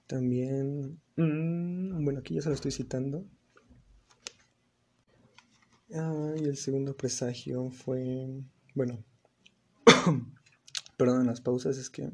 También, 0.06 1.00
mm, 1.16 2.04
bueno, 2.04 2.20
aquí 2.20 2.34
ya 2.34 2.42
se 2.42 2.48
lo 2.48 2.54
estoy 2.54 2.70
citando. 2.70 3.24
Ah, 5.94 6.34
y 6.38 6.44
el 6.44 6.56
segundo 6.56 6.96
presagio 6.96 7.70
fue 7.70 8.42
bueno, 8.74 9.04
perdón 10.96 11.26
las 11.26 11.40
pausas, 11.40 11.76
es 11.78 11.90
que 11.90 12.10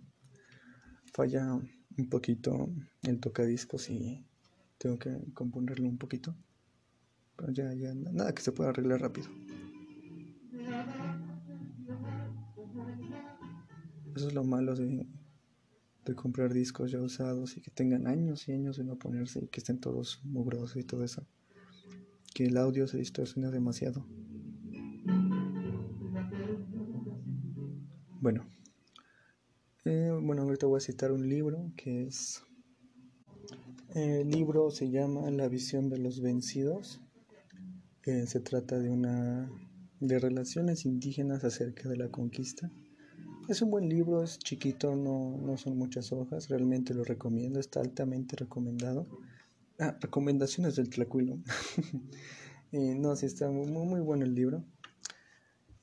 falla 1.12 1.54
un 1.54 2.08
poquito 2.08 2.70
el 3.02 3.20
tocadiscos 3.20 3.90
y 3.90 4.24
tengo 4.78 4.98
que 4.98 5.16
componerlo 5.34 5.88
un 5.88 5.98
poquito. 5.98 6.34
Pero 7.36 7.52
ya, 7.52 7.72
ya, 7.74 7.94
nada 7.94 8.34
que 8.34 8.42
se 8.42 8.52
pueda 8.52 8.70
arreglar 8.70 9.00
rápido. 9.00 9.28
Eso 14.16 14.28
es 14.28 14.34
lo 14.34 14.42
malo 14.42 14.74
de, 14.74 15.06
de 16.04 16.14
comprar 16.14 16.52
discos 16.52 16.90
ya 16.90 17.00
usados 17.00 17.56
y 17.56 17.60
que 17.60 17.70
tengan 17.70 18.06
años 18.08 18.48
y 18.48 18.52
años 18.52 18.76
de 18.76 18.84
no 18.84 18.96
ponerse 18.96 19.44
y 19.44 19.48
que 19.48 19.60
estén 19.60 19.78
todos 19.78 20.20
mugrosos 20.24 20.76
y 20.76 20.84
todo 20.84 21.04
eso. 21.04 21.24
Que 22.34 22.46
el 22.46 22.56
audio 22.56 22.88
se 22.88 22.98
distorsiona 22.98 23.50
demasiado. 23.50 24.04
Bueno, 28.20 28.44
eh, 29.84 30.10
bueno, 30.20 30.42
ahorita 30.42 30.66
voy 30.66 30.78
a 30.78 30.80
citar 30.80 31.12
un 31.12 31.28
libro 31.28 31.70
que 31.76 32.02
es. 32.02 32.42
El 33.94 34.28
libro 34.28 34.72
se 34.72 34.90
llama 34.90 35.30
La 35.30 35.48
visión 35.48 35.88
de 35.88 35.98
los 35.98 36.20
vencidos. 36.20 37.00
se 38.02 38.40
trata 38.40 38.80
de 38.80 38.90
una. 38.90 39.48
de 40.00 40.18
relaciones 40.18 40.84
indígenas 40.84 41.44
acerca 41.44 41.88
de 41.88 41.96
la 41.96 42.08
conquista. 42.08 42.72
Es 43.48 43.62
un 43.62 43.70
buen 43.70 43.88
libro, 43.88 44.24
es 44.24 44.40
chiquito, 44.40 44.96
no, 44.96 45.38
no 45.40 45.56
son 45.56 45.78
muchas 45.78 46.10
hojas, 46.12 46.48
realmente 46.48 46.94
lo 46.94 47.04
recomiendo, 47.04 47.60
está 47.60 47.80
altamente 47.80 48.34
recomendado. 48.34 49.06
Ah, 49.78 49.96
recomendaciones 50.00 50.74
del 50.74 50.90
Tlacuilo. 50.90 51.38
Eh, 52.70 52.94
no, 52.94 53.16
sí, 53.16 53.24
está 53.24 53.50
muy, 53.50 53.66
muy 53.66 54.00
bueno 54.00 54.26
el 54.26 54.34
libro. 54.34 54.62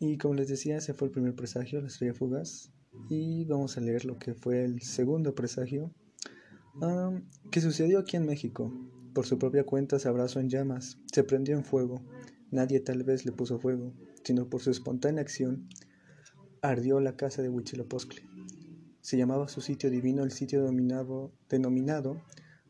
Y 0.07 0.19
como 0.19 0.35
les 0.35 0.47
decía, 0.47 0.77
ese 0.77 0.93
fue 0.93 1.07
el 1.07 1.11
primer 1.11 1.35
presagio, 1.35 1.81
la 1.81 1.87
estrella 1.87 2.13
fugaz. 2.13 2.71
Y 3.09 3.43
vamos 3.45 3.75
a 3.75 3.81
leer 3.81 4.05
lo 4.05 4.19
que 4.19 4.35
fue 4.35 4.63
el 4.63 4.81
segundo 4.81 5.33
presagio, 5.33 5.91
que 7.49 7.59
sucedió 7.59 7.97
aquí 7.97 8.15
en 8.15 8.27
México. 8.27 8.71
Por 9.15 9.25
su 9.25 9.39
propia 9.39 9.63
cuenta 9.63 9.97
se 9.97 10.07
abrazó 10.07 10.39
en 10.39 10.49
llamas, 10.49 10.99
se 11.11 11.23
prendió 11.23 11.55
en 11.55 11.63
fuego. 11.63 12.03
Nadie 12.51 12.81
tal 12.81 13.03
vez 13.03 13.25
le 13.25 13.31
puso 13.31 13.57
fuego, 13.57 13.93
sino 14.23 14.47
por 14.47 14.61
su 14.61 14.69
espontánea 14.69 15.23
acción 15.23 15.67
ardió 16.61 16.99
la 16.99 17.15
casa 17.15 17.41
de 17.41 17.49
Huitzilopochtli. 17.49 18.21
Se 19.01 19.17
llamaba 19.17 19.47
su 19.47 19.61
sitio 19.61 19.89
divino 19.89 20.23
el 20.23 20.31
sitio 20.31 20.63
denominado 21.49 22.21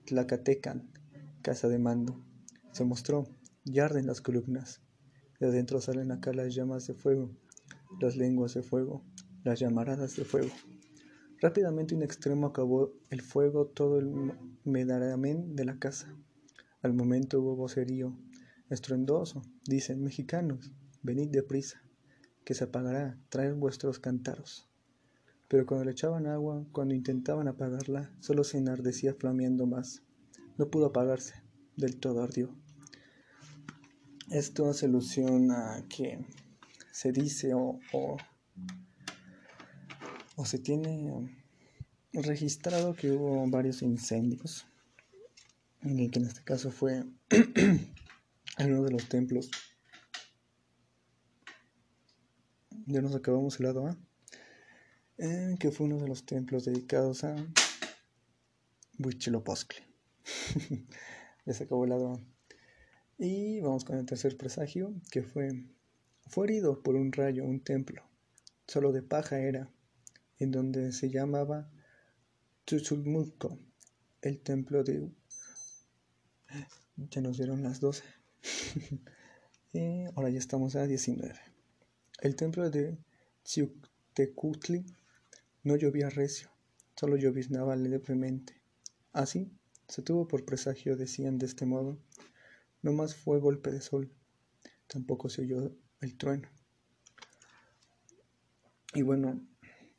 Tlacatecan, 0.06 0.89
casa 1.42 1.68
de 1.68 1.80
mando. 1.80 2.24
Se 2.72 2.86
mostró, 2.86 3.27
y 3.65 3.80
arden 3.80 4.08
las 4.08 4.22
columnas. 4.22 4.85
De 5.39 5.48
adentro 5.48 5.82
salen 5.82 6.12
acá 6.12 6.34
las 6.34 6.56
llamas 6.56 6.88
de 6.88 6.94
fuego, 6.94 7.30
las 8.00 8.15
lenguas 8.15 8.54
de 8.54 8.63
fuego, 8.63 9.04
las 9.44 9.60
llamaradas 9.60 10.15
de 10.15 10.24
fuego. 10.24 10.51
Rápidamente 11.42 11.94
un 11.94 12.04
extremo 12.04 12.48
acabó 12.48 12.94
el 13.10 13.22
fuego 13.22 13.68
todo 13.68 14.00
el 14.00 14.34
medaramén 14.63 15.56
de 15.56 15.65
la 15.65 15.77
casa. 15.77 16.15
Al 16.82 16.94
momento 16.94 17.42
hubo 17.42 17.56
vocerío, 17.56 18.18
estruendoso, 18.70 19.42
dicen 19.65 20.04
mexicanos, 20.04 20.72
venid 21.04 21.30
deprisa, 21.30 21.82
que 22.46 22.54
se 22.54 22.63
apagará, 22.63 23.20
traed 23.30 23.56
vuestros 23.56 24.00
cántaros. 24.00 24.70
Pero 25.48 25.65
cuando 25.65 25.86
le 25.86 25.92
echaban 25.92 26.25
agua, 26.27 26.65
cuando 26.72 26.96
intentaban 26.96 27.48
apagarla, 27.48 28.12
solo 28.20 28.44
se 28.44 28.58
enardecía 28.58 29.13
flameando 29.13 29.68
más. 29.68 30.01
No 30.58 30.70
pudo 30.70 30.88
apagarse, 30.88 31.36
del 31.75 31.98
todo 31.98 32.24
ardió. 32.24 32.56
Esto 34.32 34.67
hace 34.67 34.88
alusión 34.88 35.51
a 35.51 35.86
que 35.88 36.25
se 36.91 37.12
dice 37.12 37.53
o, 37.53 37.79
o, 37.94 38.17
se 40.46 40.58
tiene 40.58 41.29
registrado 42.12 42.96
que 42.96 43.12
hubo 43.12 43.48
varios 43.50 43.84
incendios, 43.84 44.65
en 45.82 46.00
el 46.00 46.10
que 46.10 46.20
en 46.20 46.25
este 46.25 46.44
caso 46.44 46.72
fue 46.72 47.03
en 47.29 48.74
uno 48.74 48.84
de 48.84 48.91
los 48.91 49.08
templos. 49.10 49.51
Ya 52.88 53.01
nos 53.01 53.13
acabamos 53.13 53.60
el 53.60 53.67
lado 53.67 53.88
A, 53.88 53.98
que 55.60 55.70
fue 55.72 55.86
uno 55.86 56.00
de 56.00 56.08
los 56.08 56.25
templos 56.25 56.65
dedicados 56.65 57.24
a 57.24 57.36
Huitzilopochtli. 58.98 59.84
se 61.46 61.63
acabó 61.63 61.84
el 61.84 61.91
lado 61.91 62.13
A. 62.13 62.35
Y 63.18 63.62
vamos 63.62 63.86
con 63.86 63.98
el 63.98 64.06
tercer 64.06 64.36
presagio, 64.36 64.94
que 65.10 65.24
fue, 65.24 65.64
fue 66.28 66.48
herido 66.48 66.84
por 66.84 66.96
un 66.96 67.14
rayo 67.14 67.46
un 67.46 67.62
templo, 67.62 68.04
solo 68.68 68.92
de 68.92 69.04
paja 69.04 69.40
era, 69.40 69.70
en 70.38 70.52
donde 70.52 70.92
se 70.92 71.10
llamaba 71.10 71.70
Tzutzulmulco, 72.66 73.58
el 74.22 74.40
templo 74.40 74.84
de... 74.84 75.10
Ya 77.10 77.22
nos 77.22 77.38
dieron 77.38 77.64
las 77.64 77.80
12. 77.80 78.04
y 79.72 80.06
ahora 80.16 80.30
ya 80.30 80.40
estamos 80.40 80.76
a 80.76 80.86
19. 80.86 81.34
El 82.22 82.36
templo 82.36 82.70
de 82.70 82.98
Xiuctecutli 83.46 84.86
no 85.64 85.78
llovía 85.78 86.10
recio, 86.10 86.50
solo 86.98 87.16
lloviznaba 87.16 87.78
levemente. 87.78 88.60
Así 89.14 89.52
se 89.88 90.02
tuvo 90.02 90.28
por 90.28 90.44
presagio, 90.44 90.98
decían 90.98 91.38
de 91.38 91.46
este 91.46 91.66
modo, 91.66 91.98
no 92.86 92.94
más 92.94 93.15
fue 93.15 93.39
golpe 93.39 93.72
de 93.72 93.82
sol, 93.82 94.13
tampoco 94.86 95.27
se 95.27 95.42
oyó 95.42 95.75
el 96.01 96.18
trueno. 96.18 96.48
Y 98.94 99.01
bueno, 99.01 99.44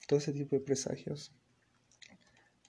todo 0.07 0.21
ese 0.21 0.33
tipo 0.33 0.55
de 0.55 0.61
presagios, 0.61 1.35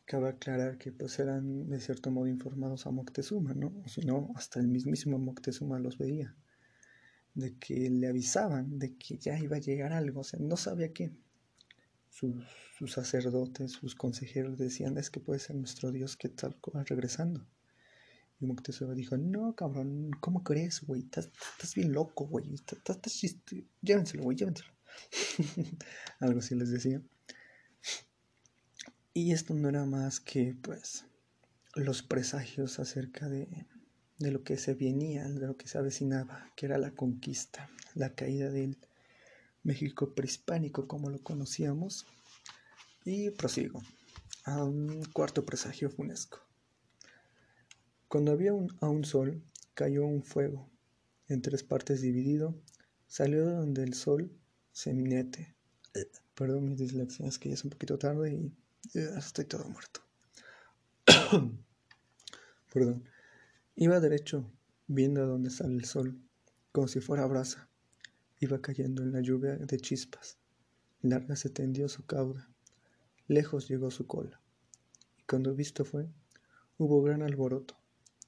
cabe 0.05 0.29
aclarar 0.29 0.79
que 0.79 0.91
pues 0.91 1.19
eran 1.19 1.69
de 1.69 1.79
cierto 1.79 2.09
modo 2.09 2.25
informados 2.27 2.87
a 2.87 2.91
Moctezuma, 2.91 3.53
¿no? 3.53 3.71
O 3.85 3.87
si 3.87 4.01
no, 4.01 4.31
hasta 4.35 4.59
el 4.59 4.67
mismísimo 4.67 5.19
Moctezuma 5.19 5.77
los 5.77 5.99
veía, 5.99 6.35
de 7.35 7.55
que 7.59 7.91
le 7.91 8.07
avisaban 8.07 8.79
de 8.79 8.97
que 8.97 9.19
ya 9.19 9.37
iba 9.37 9.57
a 9.57 9.59
llegar 9.59 9.93
algo, 9.93 10.21
o 10.21 10.23
sea, 10.23 10.39
no 10.39 10.57
sabía 10.57 10.93
qué. 10.93 11.11
Sus, 12.09 12.91
sacerdotes, 12.91 13.73
sus 13.73 13.93
consejeros 13.93 14.57
decían, 14.57 14.97
es 14.97 15.11
que 15.11 15.19
puede 15.19 15.39
ser 15.39 15.57
nuestro 15.57 15.91
Dios 15.91 16.17
que 16.17 16.29
tal 16.29 16.57
va 16.75 16.83
regresando. 16.83 17.45
Y 18.39 18.45
Moctezuma 18.45 18.93
dijo, 18.93 19.17
no, 19.17 19.55
cabrón, 19.55 20.11
¿cómo 20.19 20.43
crees, 20.43 20.81
güey? 20.81 21.01
Estás, 21.01 21.29
bien 21.75 21.91
loco, 21.93 22.27
güey. 22.27 22.53
Estás, 22.53 22.99
chiste. 23.01 23.65
Llévenselo, 23.81 24.23
güey, 24.23 24.37
llévenselo. 24.37 24.71
Algo 26.19 26.39
así 26.39 26.53
les 26.55 26.69
decía. 26.69 27.01
Y 29.13 29.31
esto 29.31 29.55
no 29.55 29.69
era 29.69 29.85
más 29.85 30.19
que, 30.19 30.55
pues, 30.61 31.05
los 31.73 32.03
presagios 32.03 32.79
acerca 32.79 33.27
de, 33.27 33.65
de 34.19 34.31
lo 34.31 34.43
que 34.43 34.57
se 34.57 34.75
venía, 34.75 35.27
de 35.27 35.47
lo 35.47 35.57
que 35.57 35.67
se 35.67 35.79
avecinaba, 35.79 36.51
que 36.55 36.67
era 36.67 36.77
la 36.77 36.91
conquista, 36.91 37.69
la 37.95 38.13
caída 38.13 38.51
del 38.51 38.77
México 39.63 40.13
prehispánico 40.13 40.87
como 40.87 41.09
lo 41.09 41.23
conocíamos. 41.23 42.05
Y 43.03 43.31
prosigo 43.31 43.81
a 44.43 44.63
un 44.63 45.03
cuarto 45.13 45.45
presagio 45.45 45.89
funesco. 45.89 46.46
Cuando 48.07 48.31
había 48.31 48.53
un, 48.53 49.03
sol, 49.03 49.43
cayó 49.73 50.05
un 50.05 50.23
fuego, 50.23 50.69
en 51.27 51.41
tres 51.41 51.63
partes 51.63 52.01
dividido, 52.01 52.55
salió 53.05 53.45
donde 53.45 53.83
el 53.83 53.93
sol 53.93 54.31
se 54.71 54.93
mete. 54.93 55.55
Perdón 56.33 56.69
mi 56.69 56.75
dislexia, 56.75 57.29
que 57.39 57.49
ya 57.49 57.55
es 57.55 57.63
un 57.65 57.71
poquito 57.71 57.97
tarde 57.97 58.31
y 58.33 58.53
estoy 58.93 59.45
todo 59.45 59.67
muerto. 59.67 60.01
Perdón. 62.73 63.03
Iba 63.75 63.99
derecho, 63.99 64.49
viendo 64.87 65.21
a 65.21 65.25
dónde 65.25 65.49
sale 65.49 65.75
el 65.75 65.85
sol, 65.85 66.19
como 66.71 66.87
si 66.87 66.99
fuera 67.01 67.25
brasa. 67.25 67.69
Iba 68.39 68.61
cayendo 68.61 69.03
en 69.03 69.11
la 69.11 69.21
lluvia 69.21 69.57
de 69.57 69.79
chispas. 69.79 70.37
Larga 71.01 71.35
se 71.35 71.49
tendió 71.49 71.89
su 71.89 72.05
cauda. 72.05 72.49
Lejos 73.27 73.67
llegó 73.67 73.91
su 73.91 74.07
cola. 74.07 74.41
Y 75.17 75.23
cuando 75.23 75.53
visto 75.53 75.85
fue, 75.85 76.07
hubo 76.77 77.01
gran 77.01 77.21
alboroto, 77.21 77.76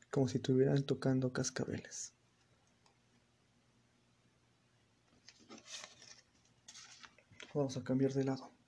como 0.10 0.28
si 0.28 0.38
estuvieran 0.38 0.84
tocando 0.84 1.32
cascabeles. 1.32 2.14
Vamos 7.54 7.78
a 7.78 7.84
cambiar 7.84 8.14
de 8.14 8.24
lado. 8.24 8.59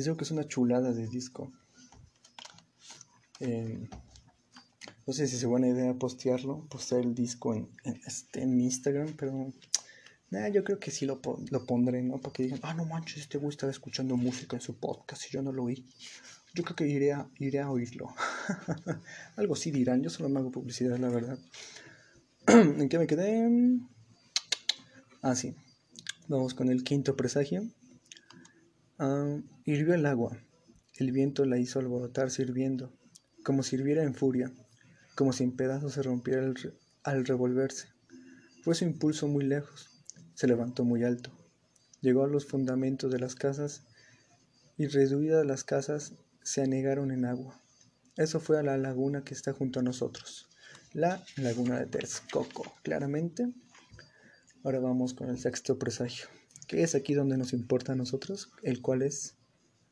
Les 0.00 0.06
digo 0.06 0.16
que 0.16 0.24
es 0.24 0.30
una 0.30 0.48
chulada 0.48 0.94
de 0.94 1.06
disco. 1.06 1.52
Eh, 3.38 3.86
no 5.06 5.12
sé 5.12 5.26
si 5.26 5.36
es 5.36 5.44
buena 5.44 5.68
idea 5.68 5.92
postearlo, 5.92 6.66
postear 6.70 7.02
el 7.02 7.14
disco 7.14 7.54
en, 7.54 7.68
este, 8.06 8.40
en 8.40 8.58
Instagram, 8.58 9.14
pero 9.18 9.52
yo 10.54 10.64
creo 10.64 10.78
que 10.78 10.90
sí 10.90 11.04
lo, 11.04 11.20
lo 11.50 11.66
pondré, 11.66 12.02
¿no? 12.02 12.18
Para 12.18 12.32
que 12.32 12.44
digan, 12.44 12.60
ah, 12.62 12.72
no 12.72 12.86
manches, 12.86 13.18
este 13.18 13.36
güey 13.36 13.50
estaba 13.50 13.70
escuchando 13.70 14.16
música 14.16 14.56
en 14.56 14.62
su 14.62 14.74
podcast 14.78 15.26
y 15.26 15.34
yo 15.34 15.42
no 15.42 15.52
lo 15.52 15.64
oí. 15.64 15.84
Yo 16.54 16.64
creo 16.64 16.76
que 16.76 16.88
iré 16.88 17.12
a, 17.12 17.28
iré 17.38 17.60
a 17.60 17.70
oírlo. 17.70 18.14
Algo 19.36 19.54
sí 19.54 19.70
dirán, 19.70 20.02
yo 20.02 20.08
solo 20.08 20.30
me 20.30 20.40
hago 20.40 20.50
publicidad, 20.50 20.96
la 20.96 21.10
verdad. 21.10 21.38
¿En 22.46 22.88
qué 22.88 22.98
me 22.98 23.06
quedé? 23.06 23.78
Ah, 25.20 25.34
sí. 25.34 25.54
Vamos 26.26 26.54
con 26.54 26.70
el 26.70 26.84
quinto 26.84 27.16
presagio. 27.18 27.70
Ah, 29.02 29.40
hirvió 29.64 29.94
el 29.94 30.04
agua, 30.04 30.36
el 30.98 31.10
viento 31.10 31.46
la 31.46 31.56
hizo 31.56 31.78
alborotar 31.78 32.30
sirviendo, 32.30 32.92
como 33.42 33.62
si 33.62 33.76
hirviera 33.76 34.02
en 34.02 34.14
furia, 34.14 34.52
como 35.14 35.32
si 35.32 35.42
en 35.42 35.56
pedazos 35.56 35.94
se 35.94 36.02
rompiera 36.02 36.52
al 37.04 37.24
revolverse. 37.24 37.88
Fue 38.62 38.74
su 38.74 38.84
impulso 38.84 39.26
muy 39.26 39.46
lejos, 39.46 39.88
se 40.34 40.46
levantó 40.46 40.84
muy 40.84 41.02
alto, 41.02 41.30
llegó 42.02 42.24
a 42.24 42.28
los 42.28 42.44
fundamentos 42.44 43.10
de 43.10 43.18
las 43.18 43.36
casas 43.36 43.84
y 44.76 44.86
reduidas 44.86 45.46
las 45.46 45.64
casas 45.64 46.12
se 46.42 46.60
anegaron 46.60 47.10
en 47.10 47.24
agua. 47.24 47.58
Eso 48.18 48.38
fue 48.38 48.58
a 48.58 48.62
la 48.62 48.76
laguna 48.76 49.24
que 49.24 49.32
está 49.32 49.54
junto 49.54 49.80
a 49.80 49.82
nosotros, 49.82 50.46
la 50.92 51.24
laguna 51.38 51.78
de 51.78 51.86
Texcoco, 51.86 52.70
claramente. 52.82 53.50
Ahora 54.62 54.78
vamos 54.78 55.14
con 55.14 55.30
el 55.30 55.38
sexto 55.38 55.78
presagio 55.78 56.28
que 56.70 56.84
es 56.84 56.94
aquí 56.94 57.14
donde 57.14 57.36
nos 57.36 57.52
importa 57.52 57.94
a 57.94 57.96
nosotros, 57.96 58.52
el 58.62 58.80
cual 58.80 59.02
es, 59.02 59.34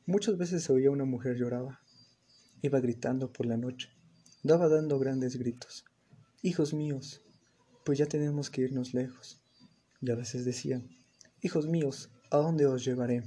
muchas 0.07 0.39
veces 0.39 0.63
se 0.63 0.73
oía 0.73 0.93
una 0.93 1.05
mujer 1.05 1.37
lloraba, 1.37 1.81
iba 2.63 2.79
gritando 2.79 3.33
por 3.33 3.47
la 3.47 3.57
noche, 3.57 3.91
daba 4.45 4.69
dando 4.69 4.97
grandes 5.01 5.35
gritos, 5.41 5.85
hijos 6.41 6.73
míos, 6.75 7.21
pues 7.85 7.99
ya 7.99 8.07
tenemos 8.07 8.49
que 8.49 8.61
irnos 8.61 8.95
lejos. 8.95 9.43
Y 10.01 10.09
a 10.13 10.15
veces 10.15 10.45
decían, 10.45 10.89
hijos 11.43 11.67
míos, 11.67 12.11
¿a 12.31 12.37
dónde 12.37 12.67
os 12.67 12.85
llevaré? 12.85 13.25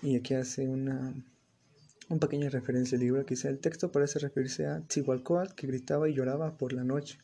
Y 0.00 0.16
aquí 0.16 0.32
hace 0.32 0.66
una, 0.66 1.14
una 2.08 2.20
pequeña 2.20 2.48
referencia 2.48 2.96
al 2.96 3.04
libro 3.04 3.22
dice, 3.24 3.48
el 3.48 3.58
texto 3.58 3.92
parece 3.92 4.18
referirse 4.18 4.64
a 4.64 4.80
Tzihualcoatl 4.80 5.54
que 5.54 5.66
gritaba 5.66 6.08
y 6.08 6.14
lloraba 6.14 6.56
por 6.56 6.72
la 6.72 6.84
noche. 6.84 7.18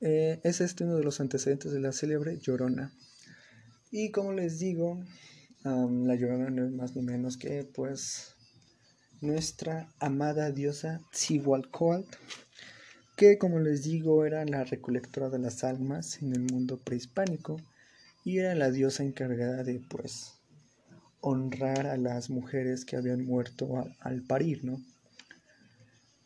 Eh, 0.00 0.40
es 0.44 0.62
este 0.62 0.84
uno 0.84 0.96
de 0.96 1.04
los 1.04 1.20
antecedentes 1.20 1.72
de 1.72 1.80
la 1.80 1.92
célebre 1.92 2.38
Llorona, 2.38 2.94
y 3.90 4.10
como 4.10 4.32
les 4.32 4.58
digo, 4.58 5.02
la 5.64 6.14
Llorona 6.14 6.50
no 6.50 6.64
es 6.64 6.72
más 6.72 6.94
ni 6.94 7.02
menos 7.02 7.36
que 7.36 7.64
pues 7.64 8.34
nuestra 9.20 9.88
amada 9.98 10.50
diosa 10.50 11.00
Tzigualcoatl, 11.12 12.16
que 13.16 13.38
como 13.38 13.58
les 13.58 13.82
digo 13.84 14.24
era 14.24 14.44
la 14.44 14.64
recolectora 14.64 15.28
de 15.30 15.38
las 15.38 15.64
almas 15.64 16.22
en 16.22 16.32
el 16.34 16.40
mundo 16.40 16.78
prehispánico 16.78 17.56
y 18.24 18.38
era 18.38 18.54
la 18.54 18.70
diosa 18.70 19.02
encargada 19.02 19.64
de 19.64 19.80
pues 19.80 20.34
honrar 21.20 21.86
a 21.86 21.96
las 21.96 22.30
mujeres 22.30 22.84
que 22.84 22.96
habían 22.96 23.24
muerto 23.24 23.84
al 24.00 24.22
parir, 24.22 24.64
¿no? 24.64 24.80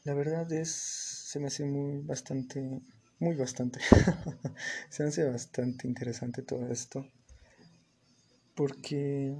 La 0.04 0.14
verdad 0.14 0.52
es, 0.52 0.70
se 0.70 1.38
me 1.38 1.46
hace 1.46 1.64
muy 1.64 2.02
bastante, 2.02 2.82
muy 3.20 3.36
bastante, 3.36 3.78
se 4.90 5.04
me 5.04 5.08
hace 5.10 5.24
bastante 5.24 5.86
interesante 5.86 6.42
todo 6.42 6.70
esto 6.70 7.06
porque 8.54 9.34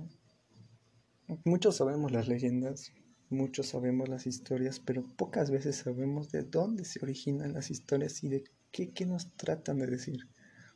muchos 1.44 1.76
sabemos 1.76 2.12
las 2.12 2.28
leyendas, 2.28 2.92
muchos 3.28 3.66
sabemos 3.68 4.08
las 4.08 4.26
historias, 4.26 4.80
pero 4.80 5.02
pocas 5.16 5.50
veces 5.50 5.76
sabemos 5.76 6.30
de 6.30 6.42
dónde 6.42 6.84
se 6.84 7.00
originan 7.02 7.52
las 7.52 7.70
historias 7.70 8.22
y 8.24 8.28
de 8.28 8.44
qué, 8.70 8.90
qué 8.90 9.06
nos 9.06 9.34
tratan 9.36 9.78
de 9.78 9.86
decir. 9.86 10.28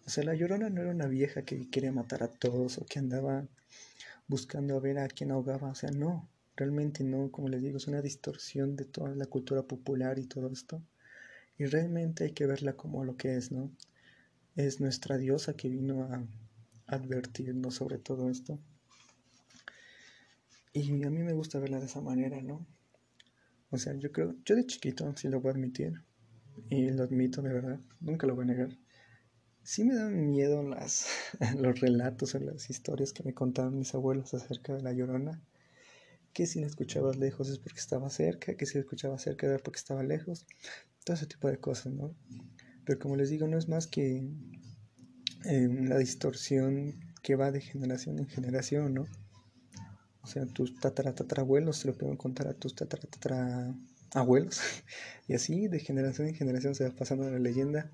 O 0.07 0.11
sea, 0.11 0.25
la 0.25 0.35
llorona 0.35 0.70
no 0.70 0.83
era 0.83 0.90
una 0.90 1.09
vieja 1.09 1.42
que 1.42 1.68
quería 1.68 1.92
matar 1.92 2.22
a 2.22 2.29
todos 2.31 2.79
o 2.79 2.87
que 2.87 2.99
andaba 2.99 3.49
buscando 4.29 4.77
a 4.77 4.81
ver 4.81 4.99
a 4.99 5.09
quién 5.09 5.33
ahogaba. 5.33 5.70
O 5.70 5.75
sea, 5.75 5.90
no, 5.90 6.29
realmente 6.57 7.05
no, 7.05 7.31
como 7.31 7.49
les 7.49 7.62
digo, 7.62 7.79
es 7.79 7.88
una 7.88 8.03
distorsión 8.03 8.77
de 8.77 8.85
toda 8.85 9.14
la 9.14 9.27
cultura 9.27 9.62
popular 9.62 10.18
y 10.18 10.27
todo 10.27 10.51
esto. 10.51 10.83
Y 11.59 11.64
realmente 11.64 12.25
hay 12.25 12.33
que 12.33 12.46
verla 12.46 12.75
como 12.75 13.05
lo 13.05 13.16
que 13.16 13.37
es, 13.37 13.51
¿no? 13.51 13.70
Es 14.57 14.81
nuestra 14.81 15.18
diosa 15.18 15.55
que 15.55 15.68
vino 15.68 16.05
a 16.05 16.25
advertirnos 16.87 17.75
sobre 17.75 17.99
todo 17.99 18.31
esto. 18.31 18.59
Y 20.72 21.05
a 21.05 21.11
mí 21.11 21.22
me 21.22 21.33
gusta 21.33 21.59
verla 21.59 21.81
de 21.81 21.87
esa 21.87 22.01
manera, 22.01 22.42
¿no? 22.42 22.66
O 23.70 23.79
sea, 23.79 23.94
yo 23.94 24.12
creo, 24.12 24.37
yo 24.44 24.55
de 24.55 24.66
chiquito 24.66 25.16
sí 25.16 25.29
lo 25.29 25.40
voy 25.40 25.51
a 25.51 25.55
admitir, 25.55 26.03
y 26.68 26.90
lo 26.90 27.05
admito 27.05 27.42
de 27.42 27.53
verdad, 27.53 27.81
nunca 28.01 28.27
lo 28.27 28.35
voy 28.35 28.44
a 28.44 28.49
negar. 28.49 28.79
Sí 29.62 29.85
me 29.85 29.94
dan 29.94 30.31
miedo 30.31 30.62
las, 30.62 31.09
los 31.59 31.81
relatos 31.81 32.35
o 32.35 32.38
las 32.38 32.70
historias 32.70 33.12
que 33.12 33.22
me 33.22 33.35
contaban 33.35 33.79
mis 33.79 33.94
abuelos 33.94 34.33
acerca 34.35 34.75
de 34.75 34.83
la 34.83 34.92
llorona. 34.92 35.42
Que 36.33 36.46
si 36.46 36.61
la 36.61 36.66
escuchabas 36.66 37.16
lejos 37.16 37.49
es 37.49 37.59
porque 37.59 37.81
estaba 37.81 38.11
cerca, 38.11 38.55
que 38.57 38.66
si 38.66 38.75
la 38.75 38.81
escuchabas 38.81 39.22
cerca 39.22 39.46
era 39.46 39.59
porque 39.59 39.79
estaba 39.79 40.03
lejos. 40.03 40.46
Todo 41.05 41.16
ese 41.16 41.27
tipo 41.27 41.49
de 41.49 41.59
cosas, 41.59 41.92
¿no? 41.94 42.14
Pero 42.85 42.99
como 42.99 43.16
les 43.16 43.31
digo, 43.31 43.49
no 43.49 43.59
es 43.59 43.68
más 43.68 43.87
que 43.87 44.29
la 45.46 45.98
distorsión 45.98 46.94
que 47.22 47.37
va 47.37 47.50
de 47.50 47.61
generación 47.61 48.18
en 48.18 48.26
generación, 48.26 48.94
¿no? 48.94 49.06
O 50.22 50.26
sea, 50.26 50.44
tus 50.46 50.78
tataratatarabuelos 50.80 51.76
se 51.78 51.88
lo 51.88 51.94
pueden 51.96 52.16
contar 52.16 52.48
a 52.48 52.54
tus 52.54 52.74
tataratatarabuelos. 52.74 54.61
y 55.28 55.35
así, 55.35 55.68
de 55.68 55.78
generación 55.78 56.26
en 56.28 56.35
generación, 56.35 56.74
se 56.74 56.88
va 56.88 56.94
pasando 56.94 57.30
la 57.30 57.38
leyenda. 57.38 57.90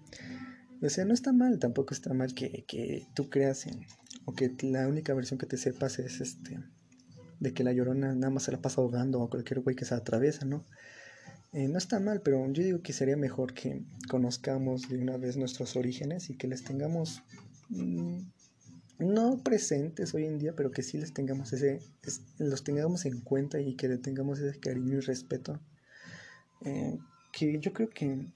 O 0.82 0.88
sea, 0.88 1.04
no 1.04 1.12
está 1.14 1.32
mal, 1.32 1.58
tampoco 1.58 1.94
está 1.94 2.14
mal 2.14 2.34
que, 2.34 2.64
que 2.66 3.06
tú 3.14 3.28
creas 3.28 3.66
en, 3.66 3.86
o 4.24 4.34
que 4.34 4.50
la 4.62 4.88
única 4.88 5.14
versión 5.14 5.38
que 5.38 5.46
te 5.46 5.56
sepas 5.56 5.98
es 5.98 6.20
este, 6.20 6.58
de 7.38 7.52
que 7.52 7.64
la 7.64 7.72
llorona 7.72 8.14
nada 8.14 8.30
más 8.30 8.44
se 8.44 8.52
la 8.52 8.62
pasa 8.62 8.80
ahogando 8.80 9.22
a 9.22 9.28
cualquier 9.30 9.60
güey 9.60 9.76
que 9.76 9.84
se 9.84 9.94
atraviesa, 9.94 10.44
¿no? 10.44 10.64
Eh, 11.52 11.68
no 11.68 11.76
está 11.76 12.00
mal, 12.00 12.22
pero 12.22 12.50
yo 12.50 12.62
digo 12.62 12.80
que 12.80 12.94
sería 12.94 13.16
mejor 13.16 13.52
que 13.52 13.82
conozcamos 14.08 14.88
de 14.88 14.98
una 14.98 15.18
vez 15.18 15.36
nuestros 15.36 15.76
orígenes 15.76 16.30
y 16.30 16.36
que 16.36 16.48
les 16.48 16.64
tengamos 16.64 17.22
mm, 17.68 18.20
no 18.98 19.42
presentes 19.42 20.14
hoy 20.14 20.24
en 20.24 20.38
día, 20.38 20.54
pero 20.56 20.70
que 20.70 20.82
sí 20.82 20.96
les 20.96 21.12
tengamos 21.12 21.52
ese, 21.52 21.80
los 22.38 22.64
tengamos 22.64 23.04
en 23.04 23.20
cuenta 23.20 23.60
y 23.60 23.74
que 23.74 23.88
le 23.88 23.98
tengamos 23.98 24.38
ese 24.38 24.58
cariño 24.60 24.96
y 24.96 25.00
respeto. 25.00 25.60
Eh, 26.62 26.98
que 27.32 27.58
yo 27.58 27.72
creo 27.72 27.90
que 27.90 28.26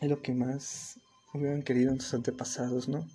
es 0.00 0.08
lo 0.08 0.20
que 0.20 0.34
más 0.34 0.98
hubieran 1.32 1.62
querido 1.62 1.90
nuestros 1.90 2.14
antepasados, 2.14 2.88
¿no? 2.88 3.08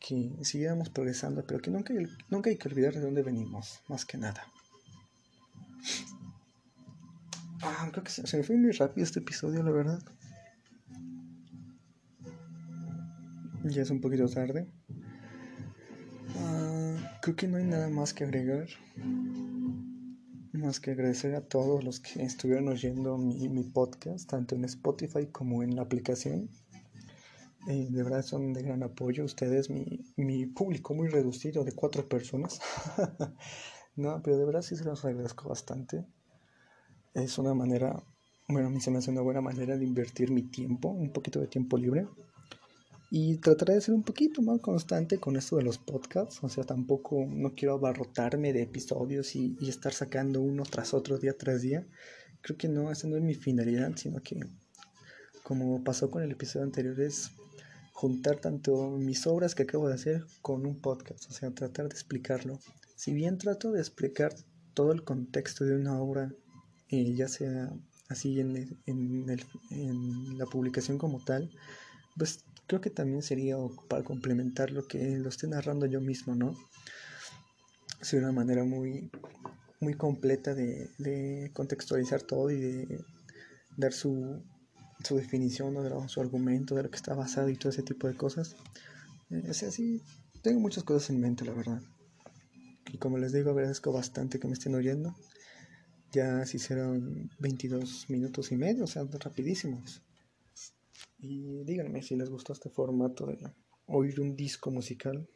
Que 0.00 0.32
siguiéramos 0.42 0.90
progresando, 0.90 1.46
pero 1.46 1.60
que 1.60 1.70
nunca, 1.70 1.94
nunca 2.28 2.50
hay 2.50 2.56
que 2.56 2.68
olvidar 2.68 2.94
de 2.94 3.00
dónde 3.00 3.22
venimos, 3.22 3.80
más 3.88 4.04
que 4.04 4.18
nada. 4.18 4.52
Ah, 7.66 7.88
creo 7.90 8.04
que 8.04 8.10
se 8.10 8.36
me 8.36 8.42
fue 8.42 8.56
muy 8.56 8.72
rápido 8.72 9.04
este 9.04 9.20
episodio, 9.20 9.62
la 9.62 9.70
verdad. 9.70 9.98
Ya 13.64 13.80
es 13.80 13.90
un 13.90 14.02
poquito 14.02 14.28
tarde. 14.28 14.66
Ah, 16.36 17.18
creo 17.22 17.34
que 17.34 17.48
no 17.48 17.56
hay 17.56 17.64
nada 17.64 17.88
más 17.88 18.12
que 18.12 18.24
agregar. 18.24 18.68
Más 20.52 20.78
que 20.78 20.90
agradecer 20.90 21.34
a 21.34 21.40
todos 21.40 21.82
los 21.82 22.00
que 22.00 22.22
estuvieron 22.22 22.68
oyendo 22.68 23.16
mi, 23.16 23.48
mi 23.48 23.64
podcast, 23.64 24.28
tanto 24.28 24.54
en 24.54 24.66
Spotify 24.66 25.28
como 25.32 25.62
en 25.62 25.74
la 25.74 25.82
aplicación. 25.82 26.50
Eh, 27.66 27.88
de 27.90 28.02
verdad 28.02 28.22
son 28.22 28.52
de 28.52 28.62
gran 28.62 28.82
apoyo. 28.82 29.24
Ustedes, 29.24 29.70
mi, 29.70 30.04
mi 30.16 30.44
público 30.44 30.92
muy 30.92 31.08
reducido 31.08 31.64
de 31.64 31.72
cuatro 31.72 32.06
personas. 32.06 32.60
no, 33.96 34.20
pero 34.22 34.36
de 34.36 34.44
verdad 34.44 34.60
sí 34.60 34.76
se 34.76 34.84
los 34.84 35.02
agradezco 35.02 35.48
bastante. 35.48 36.04
Es 37.14 37.38
una 37.38 37.54
manera, 37.54 38.02
bueno, 38.48 38.68
a 38.68 38.70
mí 38.70 38.80
se 38.80 38.90
me 38.90 38.98
hace 38.98 39.10
una 39.10 39.22
buena 39.22 39.40
manera 39.40 39.76
de 39.76 39.84
invertir 39.84 40.30
mi 40.30 40.42
tiempo, 40.42 40.88
un 40.88 41.12
poquito 41.12 41.40
de 41.40 41.46
tiempo 41.46 41.78
libre 41.78 42.06
y 43.16 43.36
trataré 43.36 43.74
de 43.74 43.80
ser 43.80 43.94
un 43.94 44.02
poquito 44.02 44.42
más 44.42 44.60
constante 44.60 45.18
con 45.18 45.36
esto 45.36 45.56
de 45.56 45.62
los 45.62 45.78
podcasts. 45.78 46.40
O 46.42 46.48
sea, 46.48 46.64
tampoco 46.64 47.24
no 47.28 47.54
quiero 47.54 47.74
abarrotarme 47.74 48.52
de 48.52 48.62
episodios 48.62 49.36
y, 49.36 49.56
estar 49.68 49.92
sacando 49.92 50.40
uno 50.40 50.64
tras 50.64 50.94
otro 50.94 51.16
día 51.16 51.38
tras 51.38 51.62
día. 51.62 51.86
Creo 52.40 52.58
que 52.58 52.66
no, 52.66 52.90
esa 52.90 53.06
no 53.06 53.16
es 53.16 53.22
mi 53.22 53.34
finalidad, 53.34 53.92
sino 53.94 54.20
que, 54.20 54.40
como 55.44 55.84
pasó 55.84 56.10
con 56.10 56.24
el 56.24 56.32
episodio 56.32 56.64
anterior, 56.64 56.98
es 57.00 57.30
juntar 57.92 58.40
tanto 58.40 58.90
mis 58.90 59.28
obras 59.28 59.54
que 59.54 59.62
acabo 59.62 59.86
de 59.86 59.94
hacer 59.94 60.24
con 60.42 60.66
un 60.66 60.80
podcast. 60.80 61.30
O 61.30 61.32
sea, 61.32 61.52
tratar 61.52 61.88
de 61.88 61.94
explicarlo. 61.94 62.58
Si 62.96 63.12
bien 63.12 63.38
trato 63.38 63.70
de 63.70 63.78
explicar 63.78 64.34
todo 64.74 64.90
el 64.90 65.04
contexto 65.04 65.64
de 65.64 65.76
una 65.76 66.02
obra, 66.02 66.34
eh, 66.90 67.14
ya 67.14 67.28
sea 67.28 67.72
así 68.08 68.40
en, 68.40 68.78
en, 68.86 69.30
el, 69.30 69.44
en 69.70 70.38
la 70.38 70.46
publicación 70.46 70.98
como 70.98 71.24
tal, 71.24 71.50
pues 72.16 72.44
creo 72.66 72.80
que 72.80 72.90
también 72.90 73.22
sería 73.22 73.56
para 73.88 74.04
complementar 74.04 74.70
lo 74.70 74.86
que 74.86 75.18
lo 75.18 75.28
estoy 75.28 75.50
narrando 75.50 75.86
yo 75.86 76.00
mismo, 76.00 76.34
¿no? 76.34 76.54
Sería 78.00 78.26
una 78.26 78.32
manera 78.32 78.64
muy, 78.64 79.10
muy 79.80 79.94
completa 79.94 80.54
de, 80.54 81.50
contextualizar 81.54 82.22
todo 82.22 82.50
y 82.50 82.60
de 82.60 83.04
dar 83.76 83.92
su, 83.92 84.42
su 85.02 85.16
definición, 85.16 85.74
de 85.74 86.08
su 86.08 86.20
argumento, 86.20 86.74
de 86.74 86.84
lo 86.84 86.90
que 86.90 86.96
está 86.96 87.14
basado 87.14 87.48
y 87.48 87.56
todo 87.56 87.70
ese 87.70 87.82
tipo 87.82 88.06
de 88.06 88.16
cosas. 88.16 88.56
Eh, 89.30 89.46
o 89.48 89.54
sea, 89.54 89.70
sí, 89.70 90.02
tengo 90.42 90.60
muchas 90.60 90.84
cosas 90.84 91.10
en 91.10 91.20
mente, 91.20 91.44
la 91.44 91.52
verdad. 91.52 91.80
Y 92.92 92.98
como 92.98 93.18
les 93.18 93.32
digo, 93.32 93.50
agradezco 93.50 93.92
bastante 93.92 94.38
que 94.38 94.46
me 94.46 94.54
estén 94.54 94.74
oyendo. 94.74 95.14
Ya 96.14 96.46
se 96.46 96.58
hicieron 96.58 97.28
22 97.40 98.08
minutos 98.08 98.52
y 98.52 98.56
medio, 98.56 98.84
o 98.84 98.86
sea, 98.86 99.02
rapidísimos. 99.18 100.00
Y 101.18 101.64
díganme 101.64 102.02
si 102.02 102.14
les 102.14 102.30
gustó 102.30 102.52
este 102.52 102.70
formato 102.70 103.26
de 103.26 103.52
oír 103.86 104.20
un 104.20 104.36
disco 104.36 104.70
musical 104.70 105.28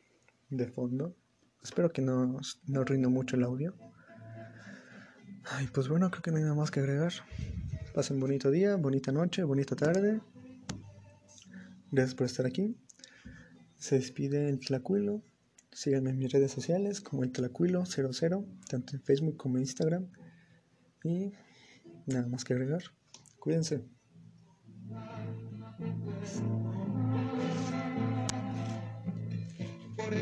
de 0.51 0.69
fondo. 0.69 1.17
Espero 1.64 1.91
que 1.93 2.01
no, 2.01 2.38
no 2.69 2.85
rinda 2.85 3.09
mucho 3.09 3.35
el 3.35 3.43
audio. 3.43 3.75
Ay, 5.51 5.67
pues 5.75 5.88
bueno, 5.88 6.12
creo 6.12 6.23
que 6.23 6.31
no 6.31 6.37
hay 6.37 6.45
nada 6.45 6.55
más 6.55 6.71
que 6.71 6.79
agregar. 6.79 7.12
Pasen 7.93 8.21
bonito 8.21 8.49
día, 8.53 8.77
bonita 8.77 9.11
noche, 9.11 9.43
bonita 9.43 9.75
tarde. 9.75 10.21
Gracias 11.91 12.14
por 12.14 12.27
estar 12.27 12.47
aquí. 12.47 12.77
Se 13.75 13.97
despide 13.97 14.49
el 14.49 14.61
Tlacuilo. 14.61 15.25
Síganme 15.73 16.11
en 16.11 16.19
mis 16.19 16.31
redes 16.31 16.53
sociales 16.53 17.01
como 17.01 17.25
el 17.25 17.33
Tlacuilo00, 17.33 18.47
tanto 18.69 18.95
en 18.95 19.03
Facebook 19.03 19.37
como 19.37 19.57
en 19.57 19.62
Instagram. 19.62 20.09
Y 21.05 21.33
nada 22.07 22.27
más 22.27 22.45
que 22.45 22.55
agregar. 22.55 22.83
Cuídense. 23.39 23.85
Por 29.97 30.15